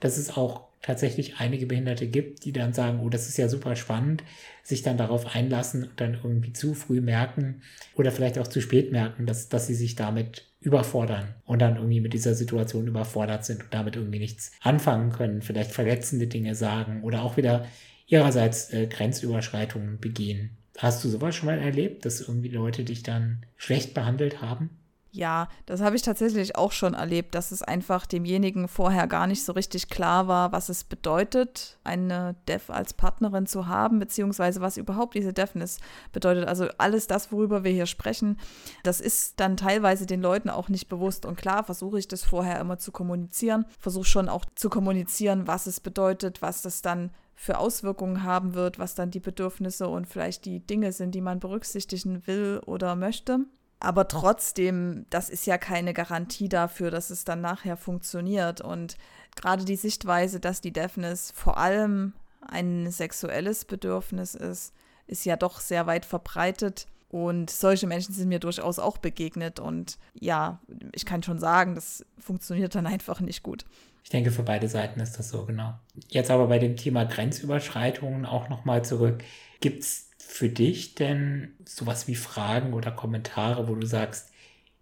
dass 0.00 0.16
es 0.16 0.36
auch 0.36 0.68
tatsächlich 0.82 1.38
einige 1.38 1.66
Behinderte 1.66 2.06
gibt, 2.06 2.44
die 2.44 2.52
dann 2.52 2.74
sagen, 2.74 3.00
oh, 3.02 3.08
das 3.08 3.28
ist 3.28 3.38
ja 3.38 3.48
super 3.48 3.74
spannend, 3.74 4.22
sich 4.62 4.82
dann 4.82 4.98
darauf 4.98 5.34
einlassen 5.34 5.84
und 5.84 5.98
dann 5.98 6.14
irgendwie 6.14 6.52
zu 6.52 6.74
früh 6.74 7.00
merken 7.00 7.62
oder 7.94 8.12
vielleicht 8.12 8.38
auch 8.38 8.46
zu 8.46 8.60
spät 8.60 8.92
merken, 8.92 9.24
dass, 9.24 9.48
dass 9.48 9.66
sie 9.66 9.74
sich 9.74 9.94
damit 9.94 10.46
überfordern 10.60 11.34
und 11.46 11.60
dann 11.60 11.76
irgendwie 11.76 12.00
mit 12.00 12.12
dieser 12.12 12.34
Situation 12.34 12.86
überfordert 12.86 13.46
sind 13.46 13.64
und 13.64 13.72
damit 13.74 13.96
irgendwie 13.96 14.18
nichts 14.18 14.52
anfangen 14.60 15.10
können, 15.10 15.40
vielleicht 15.40 15.72
verletzende 15.72 16.26
Dinge 16.26 16.54
sagen 16.54 17.02
oder 17.02 17.22
auch 17.22 17.38
wieder 17.38 17.66
ihrerseits 18.14 18.72
äh, 18.72 18.86
Grenzüberschreitungen 18.86 19.98
begehen. 19.98 20.56
Hast 20.78 21.04
du 21.04 21.08
sowas 21.08 21.34
schon 21.34 21.46
mal 21.46 21.58
erlebt, 21.58 22.04
dass 22.04 22.20
irgendwie 22.20 22.48
Leute 22.48 22.84
dich 22.84 23.02
dann 23.02 23.44
schlecht 23.56 23.94
behandelt 23.94 24.40
haben? 24.40 24.70
Ja, 25.10 25.48
das 25.66 25.80
habe 25.80 25.94
ich 25.94 26.02
tatsächlich 26.02 26.56
auch 26.56 26.72
schon 26.72 26.94
erlebt, 26.94 27.36
dass 27.36 27.52
es 27.52 27.62
einfach 27.62 28.04
demjenigen 28.04 28.66
vorher 28.66 29.06
gar 29.06 29.28
nicht 29.28 29.44
so 29.44 29.52
richtig 29.52 29.88
klar 29.88 30.26
war, 30.26 30.50
was 30.50 30.68
es 30.68 30.82
bedeutet, 30.82 31.78
eine 31.84 32.34
Dev 32.48 32.72
als 32.72 32.94
Partnerin 32.94 33.46
zu 33.46 33.68
haben, 33.68 34.00
beziehungsweise 34.00 34.60
was 34.60 34.76
überhaupt 34.76 35.14
diese 35.14 35.32
Deafness 35.32 35.78
bedeutet. 36.12 36.48
Also 36.48 36.66
alles 36.78 37.06
das, 37.06 37.30
worüber 37.30 37.62
wir 37.62 37.70
hier 37.70 37.86
sprechen, 37.86 38.40
das 38.82 39.00
ist 39.00 39.38
dann 39.38 39.56
teilweise 39.56 40.04
den 40.04 40.20
Leuten 40.20 40.50
auch 40.50 40.68
nicht 40.68 40.88
bewusst. 40.88 41.26
Und 41.26 41.36
klar 41.36 41.62
versuche 41.62 42.00
ich 42.00 42.08
das 42.08 42.24
vorher 42.24 42.58
immer 42.58 42.78
zu 42.78 42.90
kommunizieren, 42.90 43.66
versuche 43.78 44.06
schon 44.06 44.28
auch 44.28 44.44
zu 44.56 44.68
kommunizieren, 44.68 45.46
was 45.46 45.68
es 45.68 45.78
bedeutet, 45.78 46.42
was 46.42 46.62
das 46.62 46.82
dann 46.82 47.12
für 47.34 47.58
Auswirkungen 47.58 48.22
haben 48.22 48.54
wird, 48.54 48.78
was 48.78 48.94
dann 48.94 49.10
die 49.10 49.20
Bedürfnisse 49.20 49.88
und 49.88 50.06
vielleicht 50.06 50.44
die 50.44 50.60
Dinge 50.60 50.92
sind, 50.92 51.14
die 51.14 51.20
man 51.20 51.40
berücksichtigen 51.40 52.26
will 52.26 52.60
oder 52.64 52.96
möchte. 52.96 53.40
Aber 53.80 54.08
trotzdem, 54.08 55.04
das 55.10 55.28
ist 55.28 55.46
ja 55.46 55.58
keine 55.58 55.92
Garantie 55.92 56.48
dafür, 56.48 56.90
dass 56.90 57.10
es 57.10 57.24
dann 57.24 57.40
nachher 57.40 57.76
funktioniert. 57.76 58.60
Und 58.60 58.96
gerade 59.36 59.64
die 59.64 59.76
Sichtweise, 59.76 60.40
dass 60.40 60.60
die 60.60 60.72
Deafness 60.72 61.32
vor 61.34 61.58
allem 61.58 62.14
ein 62.40 62.90
sexuelles 62.90 63.64
Bedürfnis 63.64 64.34
ist, 64.34 64.72
ist 65.06 65.24
ja 65.24 65.36
doch 65.36 65.60
sehr 65.60 65.86
weit 65.86 66.06
verbreitet. 66.06 66.86
Und 67.14 67.48
solche 67.48 67.86
Menschen 67.86 68.12
sind 68.12 68.28
mir 68.28 68.40
durchaus 68.40 68.80
auch 68.80 68.98
begegnet. 68.98 69.60
Und 69.60 69.98
ja, 70.18 70.60
ich 70.92 71.06
kann 71.06 71.22
schon 71.22 71.38
sagen, 71.38 71.76
das 71.76 72.04
funktioniert 72.18 72.74
dann 72.74 72.88
einfach 72.88 73.20
nicht 73.20 73.44
gut. 73.44 73.66
Ich 74.02 74.10
denke, 74.10 74.32
für 74.32 74.42
beide 74.42 74.66
Seiten 74.66 74.98
ist 74.98 75.16
das 75.16 75.28
so, 75.28 75.44
genau. 75.44 75.74
Jetzt 76.08 76.32
aber 76.32 76.48
bei 76.48 76.58
dem 76.58 76.74
Thema 76.74 77.04
Grenzüberschreitungen 77.04 78.26
auch 78.26 78.48
nochmal 78.48 78.84
zurück. 78.84 79.22
Gibt 79.60 79.84
es 79.84 80.10
für 80.18 80.48
dich 80.48 80.96
denn 80.96 81.54
sowas 81.64 82.08
wie 82.08 82.16
Fragen 82.16 82.72
oder 82.72 82.90
Kommentare, 82.90 83.68
wo 83.68 83.76
du 83.76 83.86
sagst, 83.86 84.32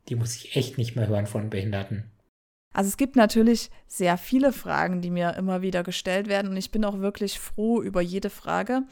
die 0.09 0.14
muss 0.14 0.35
ich 0.35 0.57
echt 0.57 0.79
nicht 0.79 0.97
mehr 0.97 1.09
hören 1.09 1.27
von 1.27 1.51
Behinderten? 1.51 2.11
Also 2.73 2.88
es 2.88 2.97
gibt 2.97 3.14
natürlich 3.14 3.68
sehr 3.87 4.16
viele 4.16 4.55
Fragen, 4.55 5.03
die 5.03 5.11
mir 5.11 5.35
immer 5.37 5.61
wieder 5.61 5.83
gestellt 5.83 6.29
werden 6.29 6.51
und 6.51 6.57
ich 6.57 6.71
bin 6.71 6.87
auch 6.87 6.99
wirklich 7.01 7.38
froh 7.38 7.83
über 7.83 8.01
jede 8.01 8.31
Frage, 8.31 8.85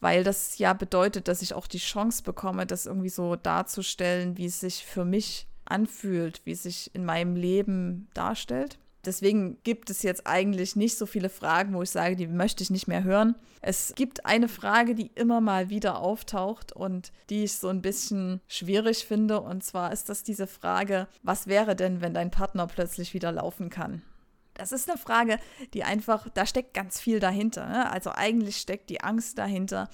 weil 0.00 0.24
das 0.24 0.58
ja 0.58 0.72
bedeutet, 0.72 1.28
dass 1.28 1.42
ich 1.42 1.54
auch 1.54 1.66
die 1.66 1.78
Chance 1.78 2.22
bekomme, 2.22 2.66
das 2.66 2.86
irgendwie 2.86 3.08
so 3.08 3.36
darzustellen, 3.36 4.36
wie 4.36 4.46
es 4.46 4.60
sich 4.60 4.84
für 4.84 5.04
mich 5.04 5.46
anfühlt, 5.64 6.42
wie 6.44 6.52
es 6.52 6.62
sich 6.64 6.94
in 6.94 7.04
meinem 7.04 7.36
Leben 7.36 8.08
darstellt. 8.14 8.78
Deswegen 9.04 9.58
gibt 9.64 9.90
es 9.90 10.02
jetzt 10.02 10.26
eigentlich 10.26 10.76
nicht 10.76 10.96
so 10.96 11.06
viele 11.06 11.28
Fragen, 11.28 11.74
wo 11.74 11.82
ich 11.82 11.90
sage, 11.90 12.16
die 12.16 12.26
möchte 12.26 12.62
ich 12.62 12.70
nicht 12.70 12.88
mehr 12.88 13.04
hören. 13.04 13.34
Es 13.60 13.92
gibt 13.94 14.24
eine 14.24 14.48
Frage, 14.48 14.94
die 14.94 15.10
immer 15.14 15.40
mal 15.40 15.68
wieder 15.68 15.98
auftaucht 16.00 16.72
und 16.72 17.12
die 17.30 17.44
ich 17.44 17.54
so 17.54 17.68
ein 17.68 17.82
bisschen 17.82 18.40
schwierig 18.46 19.04
finde. 19.04 19.40
Und 19.40 19.62
zwar 19.62 19.92
ist 19.92 20.08
das 20.08 20.22
diese 20.22 20.46
Frage, 20.46 21.06
was 21.22 21.46
wäre 21.46 21.76
denn, 21.76 22.00
wenn 22.00 22.14
dein 22.14 22.30
Partner 22.30 22.66
plötzlich 22.66 23.14
wieder 23.14 23.32
laufen 23.32 23.68
kann? 23.68 24.02
Das 24.54 24.72
ist 24.72 24.88
eine 24.88 24.98
Frage, 24.98 25.38
die 25.74 25.84
einfach, 25.84 26.28
da 26.32 26.46
steckt 26.46 26.74
ganz 26.74 27.00
viel 27.00 27.20
dahinter. 27.20 27.66
Ne? 27.66 27.90
Also 27.90 28.10
eigentlich 28.12 28.56
steckt 28.56 28.88
die 28.88 29.02
Angst 29.02 29.38
dahinter, 29.38 29.88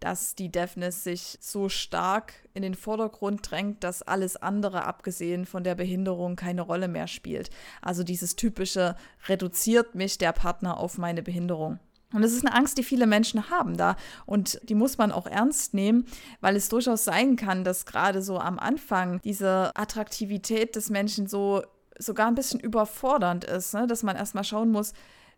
dass 0.00 0.34
die 0.34 0.50
Deafness 0.50 1.02
sich 1.02 1.38
so 1.40 1.68
stark 1.68 2.34
in 2.52 2.62
den 2.62 2.74
Vordergrund 2.74 3.50
drängt, 3.50 3.82
dass 3.82 4.02
alles 4.02 4.36
andere, 4.36 4.84
abgesehen 4.84 5.46
von 5.46 5.64
der 5.64 5.74
Behinderung, 5.74 6.36
keine 6.36 6.62
Rolle 6.62 6.88
mehr 6.88 7.08
spielt. 7.08 7.50
Also 7.80 8.04
dieses 8.04 8.36
typische, 8.36 8.96
reduziert 9.28 9.94
mich 9.94 10.18
der 10.18 10.32
Partner 10.32 10.78
auf 10.78 10.98
meine 10.98 11.22
Behinderung. 11.22 11.80
Und 12.12 12.22
es 12.22 12.32
ist 12.32 12.46
eine 12.46 12.54
Angst, 12.54 12.78
die 12.78 12.84
viele 12.84 13.08
Menschen 13.08 13.50
haben 13.50 13.76
da. 13.76 13.96
Und 14.24 14.60
die 14.68 14.76
muss 14.76 14.98
man 14.98 15.10
auch 15.10 15.26
ernst 15.26 15.74
nehmen, 15.74 16.06
weil 16.40 16.54
es 16.54 16.68
durchaus 16.68 17.04
sein 17.04 17.34
kann, 17.34 17.64
dass 17.64 17.86
gerade 17.86 18.22
so 18.22 18.38
am 18.38 18.60
Anfang 18.60 19.20
diese 19.24 19.72
Attraktivität 19.74 20.76
des 20.76 20.90
Menschen 20.90 21.26
so 21.26 21.62
sogar 21.98 22.28
ein 22.28 22.34
bisschen 22.34 22.60
überfordernd 22.60 23.44
ist, 23.44 23.74
ne? 23.74 23.86
dass 23.86 24.02
man 24.02 24.16
erstmal 24.16 24.44
schauen 24.44 24.70
muss, 24.70 24.92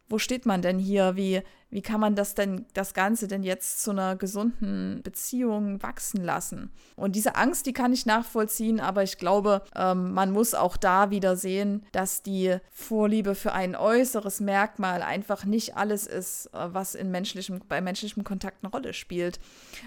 wo 0.09 0.19
steht 0.19 0.47
man 0.47 0.62
denn 0.62 0.79
hier? 0.79 1.16
Wie, 1.16 1.42
wie 1.68 1.83
kann 1.83 2.00
man 2.00 2.14
das 2.14 2.35
denn, 2.35 2.64
das 2.74 2.94
Ganze 2.94 3.26
denn 3.26 3.42
jetzt 3.42 3.83
zu 3.83 3.90
einer 3.90 4.14
gesunden 4.14 5.02
Beziehung 5.02 5.83
wachsen 5.83 6.22
lassen? 6.22 6.70
Und 6.94 7.16
diese 7.16 7.35
Angst, 7.35 7.66
die 7.66 7.72
kann 7.72 7.92
ich 7.92 8.07
nachvollziehen, 8.07 8.79
aber 8.79 9.02
ich 9.02 9.18
glaube, 9.18 9.62
ähm, 9.74 10.12
man 10.12 10.31
muss 10.31 10.55
auch 10.55 10.76
da 10.76 11.11
wieder 11.11 11.37
sehen, 11.37 11.85
dass 11.90 12.22
die 12.22 12.57
Vorliebe 12.70 13.35
für 13.35 13.52
ein 13.52 13.74
äußeres 13.74 14.40
Merkmal 14.40 15.02
einfach 15.02 15.44
nicht 15.44 15.76
alles 15.76 16.07
ist, 16.07 16.46
äh, 16.55 16.72
was 16.72 16.94
in 16.94 17.11
menschlichem, 17.11 17.61
bei 17.68 17.81
menschlichem 17.81 18.22
Kontakt 18.22 18.59
eine 18.62 18.70
Rolle 18.70 18.94
spielt. 18.94 19.40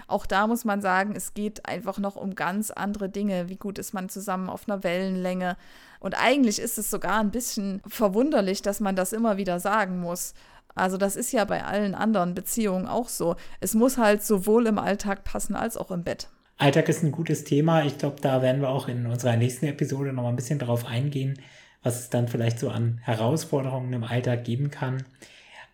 Auch 0.06 0.26
da 0.26 0.46
muss 0.46 0.66
man 0.66 0.82
sagen, 0.82 1.14
es 1.16 1.32
geht 1.32 1.66
einfach 1.66 1.98
noch 1.98 2.16
um 2.16 2.34
ganz 2.34 2.70
andere 2.70 3.08
Dinge. 3.08 3.48
Wie 3.48 3.56
gut 3.56 3.78
ist 3.78 3.94
man 3.94 4.10
zusammen 4.10 4.50
auf 4.50 4.68
einer 4.68 4.84
Wellenlänge? 4.84 5.56
Und 5.98 6.14
eigentlich 6.14 6.58
ist 6.58 6.78
es 6.78 6.90
sogar 6.90 7.20
ein 7.20 7.30
bisschen 7.30 7.82
verwunderlich, 7.86 8.62
dass 8.62 8.80
man 8.80 8.96
das 8.96 9.12
immer 9.12 9.36
wieder 9.38 9.60
sagen 9.60 10.00
muss. 10.00 10.34
Also 10.74 10.96
das 10.96 11.16
ist 11.16 11.32
ja 11.32 11.44
bei 11.44 11.64
allen 11.64 11.94
anderen 11.94 12.34
Beziehungen 12.34 12.86
auch 12.86 13.08
so. 13.08 13.36
Es 13.60 13.74
muss 13.74 13.98
halt 13.98 14.22
sowohl 14.22 14.66
im 14.66 14.78
Alltag 14.78 15.24
passen 15.24 15.54
als 15.54 15.76
auch 15.76 15.90
im 15.90 16.04
Bett. 16.04 16.28
Alltag 16.58 16.88
ist 16.88 17.02
ein 17.02 17.12
gutes 17.12 17.44
Thema. 17.44 17.84
Ich 17.84 17.98
glaube, 17.98 18.16
da 18.20 18.42
werden 18.42 18.60
wir 18.60 18.68
auch 18.68 18.88
in 18.88 19.06
unserer 19.06 19.36
nächsten 19.36 19.66
Episode 19.66 20.12
noch 20.12 20.24
mal 20.24 20.28
ein 20.28 20.36
bisschen 20.36 20.58
darauf 20.58 20.84
eingehen, 20.84 21.38
was 21.82 22.00
es 22.00 22.10
dann 22.10 22.28
vielleicht 22.28 22.58
so 22.58 22.68
an 22.68 23.00
Herausforderungen 23.02 23.92
im 23.92 24.04
Alltag 24.04 24.44
geben 24.44 24.70
kann. 24.70 25.02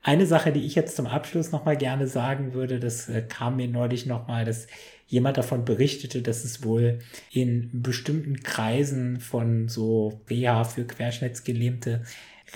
Eine 0.03 0.27
Sache, 0.27 0.53
die 0.53 0.65
ich 0.65 0.77
jetzt 0.77 0.95
zum 0.95 1.09
Abschluss 1.09 1.51
noch 1.51 1.65
mal 1.65 1.77
gerne 1.77 2.07
sagen 2.07 2.55
würde, 2.55 2.79
das 2.79 3.09
äh, 3.09 3.23
kam 3.23 3.57
mir 3.57 3.67
neulich 3.67 4.07
noch 4.07 4.29
mal, 4.29 4.45
dass 4.45 4.69
jemand 5.09 5.37
davon 5.37 5.65
berichtete, 5.65 6.23
dass 6.23 6.45
es 6.45 6.65
wohl 6.65 7.01
in 7.33 7.83
bestimmten 7.83 8.41
Kreisen 8.45 9.19
von 9.19 9.69
so 9.69 10.21
Reha 10.31 10.63
für 10.63 10.85
Querschnittsgelähmte 10.85 12.03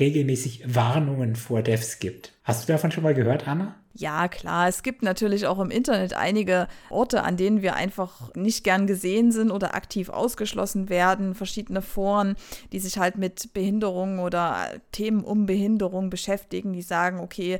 regelmäßig 0.00 0.74
Warnungen 0.74 1.36
vor 1.36 1.62
Devs 1.62 1.98
gibt. 1.98 2.32
Hast 2.42 2.68
du 2.68 2.72
davon 2.72 2.90
schon 2.90 3.04
mal 3.04 3.14
gehört, 3.14 3.46
Anna? 3.46 3.76
Ja, 3.94 4.28
klar. 4.28 4.68
Es 4.68 4.82
gibt 4.82 5.02
natürlich 5.02 5.46
auch 5.46 5.58
im 5.58 5.70
Internet 5.70 6.14
einige 6.14 6.68
Orte, 6.90 7.22
an 7.22 7.36
denen 7.36 7.60
wir 7.60 7.74
einfach 7.74 8.34
nicht 8.34 8.64
gern 8.64 8.86
gesehen 8.86 9.32
sind 9.32 9.50
oder 9.50 9.74
aktiv 9.74 10.08
ausgeschlossen 10.08 10.88
werden. 10.88 11.34
Verschiedene 11.34 11.82
Foren, 11.82 12.36
die 12.72 12.78
sich 12.78 12.98
halt 12.98 13.18
mit 13.18 13.52
Behinderung 13.52 14.20
oder 14.20 14.68
Themen 14.92 15.24
um 15.24 15.46
Behinderung 15.46 16.08
beschäftigen, 16.08 16.72
die 16.72 16.82
sagen, 16.82 17.18
okay, 17.18 17.58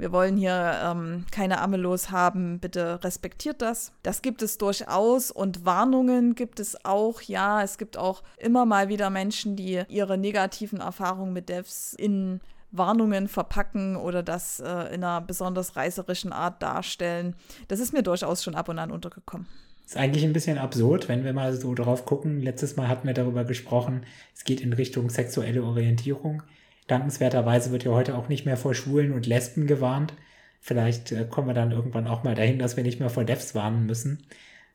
wir 0.00 0.12
wollen 0.12 0.36
hier 0.36 0.80
ähm, 0.82 1.26
keine 1.30 1.60
Amelos 1.60 2.10
haben, 2.10 2.58
bitte 2.58 3.02
respektiert 3.04 3.62
das. 3.62 3.92
Das 4.02 4.22
gibt 4.22 4.42
es 4.42 4.58
durchaus 4.58 5.30
und 5.30 5.64
Warnungen 5.64 6.34
gibt 6.34 6.58
es 6.58 6.84
auch. 6.84 7.20
Ja, 7.22 7.62
es 7.62 7.78
gibt 7.78 7.96
auch 7.96 8.22
immer 8.38 8.64
mal 8.64 8.88
wieder 8.88 9.10
Menschen, 9.10 9.56
die 9.56 9.82
ihre 9.88 10.18
negativen 10.18 10.80
Erfahrungen 10.80 11.32
mit 11.32 11.48
Devs 11.48 11.92
in 11.92 12.40
Warnungen 12.72 13.28
verpacken 13.28 13.96
oder 13.96 14.22
das 14.22 14.60
äh, 14.60 14.94
in 14.94 15.04
einer 15.04 15.20
besonders 15.20 15.76
reißerischen 15.76 16.32
Art 16.32 16.62
darstellen. 16.62 17.34
Das 17.68 17.80
ist 17.80 17.92
mir 17.92 18.02
durchaus 18.02 18.42
schon 18.42 18.54
ab 18.54 18.68
und 18.68 18.78
an 18.78 18.90
untergekommen. 18.90 19.46
Ist 19.84 19.96
eigentlich 19.96 20.24
ein 20.24 20.32
bisschen 20.32 20.56
absurd, 20.56 21.08
wenn 21.08 21.24
wir 21.24 21.32
mal 21.32 21.52
so 21.52 21.74
drauf 21.74 22.04
gucken. 22.04 22.40
Letztes 22.40 22.76
Mal 22.76 22.86
hatten 22.86 23.08
wir 23.08 23.14
darüber 23.14 23.44
gesprochen, 23.44 24.06
es 24.34 24.44
geht 24.44 24.60
in 24.60 24.72
Richtung 24.72 25.10
sexuelle 25.10 25.64
Orientierung. 25.64 26.44
Dankenswerterweise 26.90 27.70
wird 27.70 27.84
ja 27.84 27.92
heute 27.92 28.16
auch 28.16 28.28
nicht 28.28 28.46
mehr 28.46 28.56
vor 28.56 28.74
Schwulen 28.74 29.12
und 29.12 29.26
Lesben 29.26 29.66
gewarnt. 29.66 30.14
Vielleicht 30.60 31.12
äh, 31.12 31.24
kommen 31.24 31.48
wir 31.48 31.54
dann 31.54 31.72
irgendwann 31.72 32.06
auch 32.06 32.24
mal 32.24 32.34
dahin, 32.34 32.58
dass 32.58 32.76
wir 32.76 32.84
nicht 32.84 33.00
mehr 33.00 33.10
vor 33.10 33.24
Devs 33.24 33.54
warnen 33.54 33.86
müssen. 33.86 34.24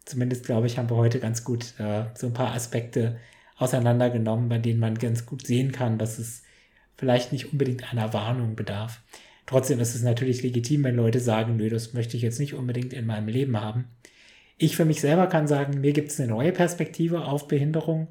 zumindest 0.06 0.46
glaube 0.46 0.68
ich, 0.68 0.78
haben 0.78 0.90
wir 0.90 0.98
heute 0.98 1.20
ganz 1.20 1.44
gut 1.44 1.74
äh, 1.80 2.06
so 2.14 2.28
ein 2.28 2.34
paar 2.34 2.54
Aspekte 2.54 3.18
auseinandergenommen, 3.58 4.50
bei 4.50 4.58
denen 4.58 4.80
man 4.80 4.96
ganz 4.96 5.26
gut 5.26 5.46
sehen 5.46 5.72
kann, 5.72 5.98
dass 5.98 6.20
es 6.20 6.44
vielleicht 6.98 7.32
nicht 7.32 7.52
unbedingt 7.52 7.92
einer 7.92 8.14
Warnung 8.14 8.56
bedarf. 8.56 9.02
Trotzdem 9.46 9.80
ist 9.80 9.96
es 9.96 10.02
natürlich 10.02 10.44
legitim, 10.44 10.84
wenn 10.84 10.96
Leute 10.96 11.20
sagen, 11.20 11.56
nö, 11.56 11.70
das 11.70 11.94
möchte 11.94 12.18
ich 12.18 12.24
jetzt 12.24 12.40
nicht 12.40 12.54
unbedingt 12.54 12.94
in 12.94 13.06
meinem 13.06 13.28
Leben 13.28 13.60
haben. 13.60 13.86
Ich 14.58 14.76
für 14.76 14.86
mich 14.86 15.02
selber 15.02 15.28
kann 15.28 15.48
sagen, 15.48 15.82
mir 15.82 15.94
gibt 15.94 16.12
es 16.12 16.20
eine 16.20 16.30
neue 16.30 16.52
Perspektive 16.52 17.26
auf 17.26 17.48
Behinderung 17.48 18.08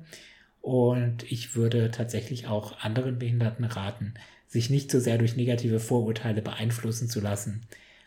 und 0.64 1.31
ich 1.31 1.57
würde 1.57 1.90
tatsächlich 1.90 2.46
auch 2.46 2.81
anderen 2.81 3.18
Behinderten 3.18 3.66
raten, 3.66 4.14
sich 4.46 4.70
nicht 4.70 4.90
so 4.90 4.98
sehr 4.98 5.18
durch 5.18 5.37
negative 5.37 5.79
Vorurteile 5.79 6.40
beeinflussen 6.40 7.07
zu 7.07 7.20
lassen 7.20 7.66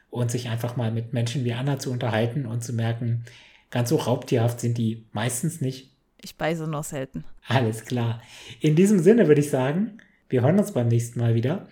und 0.09 0.31
sich 0.31 0.49
einfach 0.49 0.75
mal 0.75 0.91
mit 0.91 1.13
Menschen 1.13 1.45
wie 1.45 1.53
Anna 1.53 1.77
zu 1.77 1.91
unterhalten 1.91 2.47
und 2.47 2.63
zu 2.63 2.73
merken, 2.73 3.25
ganz 3.69 3.89
so 3.89 3.97
raubtierhaft 3.97 4.59
sind 4.59 4.79
die 4.79 5.05
meistens 5.11 5.61
nicht. 5.61 5.91
Ich 6.19 6.35
beiße 6.35 6.67
noch 6.67 6.83
selten. 6.83 7.25
Alles 7.47 7.85
klar. 7.85 8.23
In 8.59 8.75
diesem 8.75 8.97
Sinne 8.97 9.27
würde 9.27 9.41
ich 9.41 9.51
sagen, 9.51 9.99
wir 10.27 10.41
hören 10.41 10.57
uns 10.57 10.71
beim 10.71 10.87
nächsten 10.87 11.19
Mal 11.19 11.35
wieder 11.35 11.67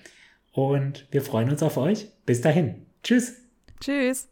und 0.51 1.07
wir 1.09 1.23
freuen 1.23 1.49
uns 1.49 1.63
auf 1.63 1.77
euch. 1.77 2.09
Bis 2.27 2.41
dahin. 2.41 2.85
Tschüss. 3.01 3.37
Tschüss. 3.79 4.27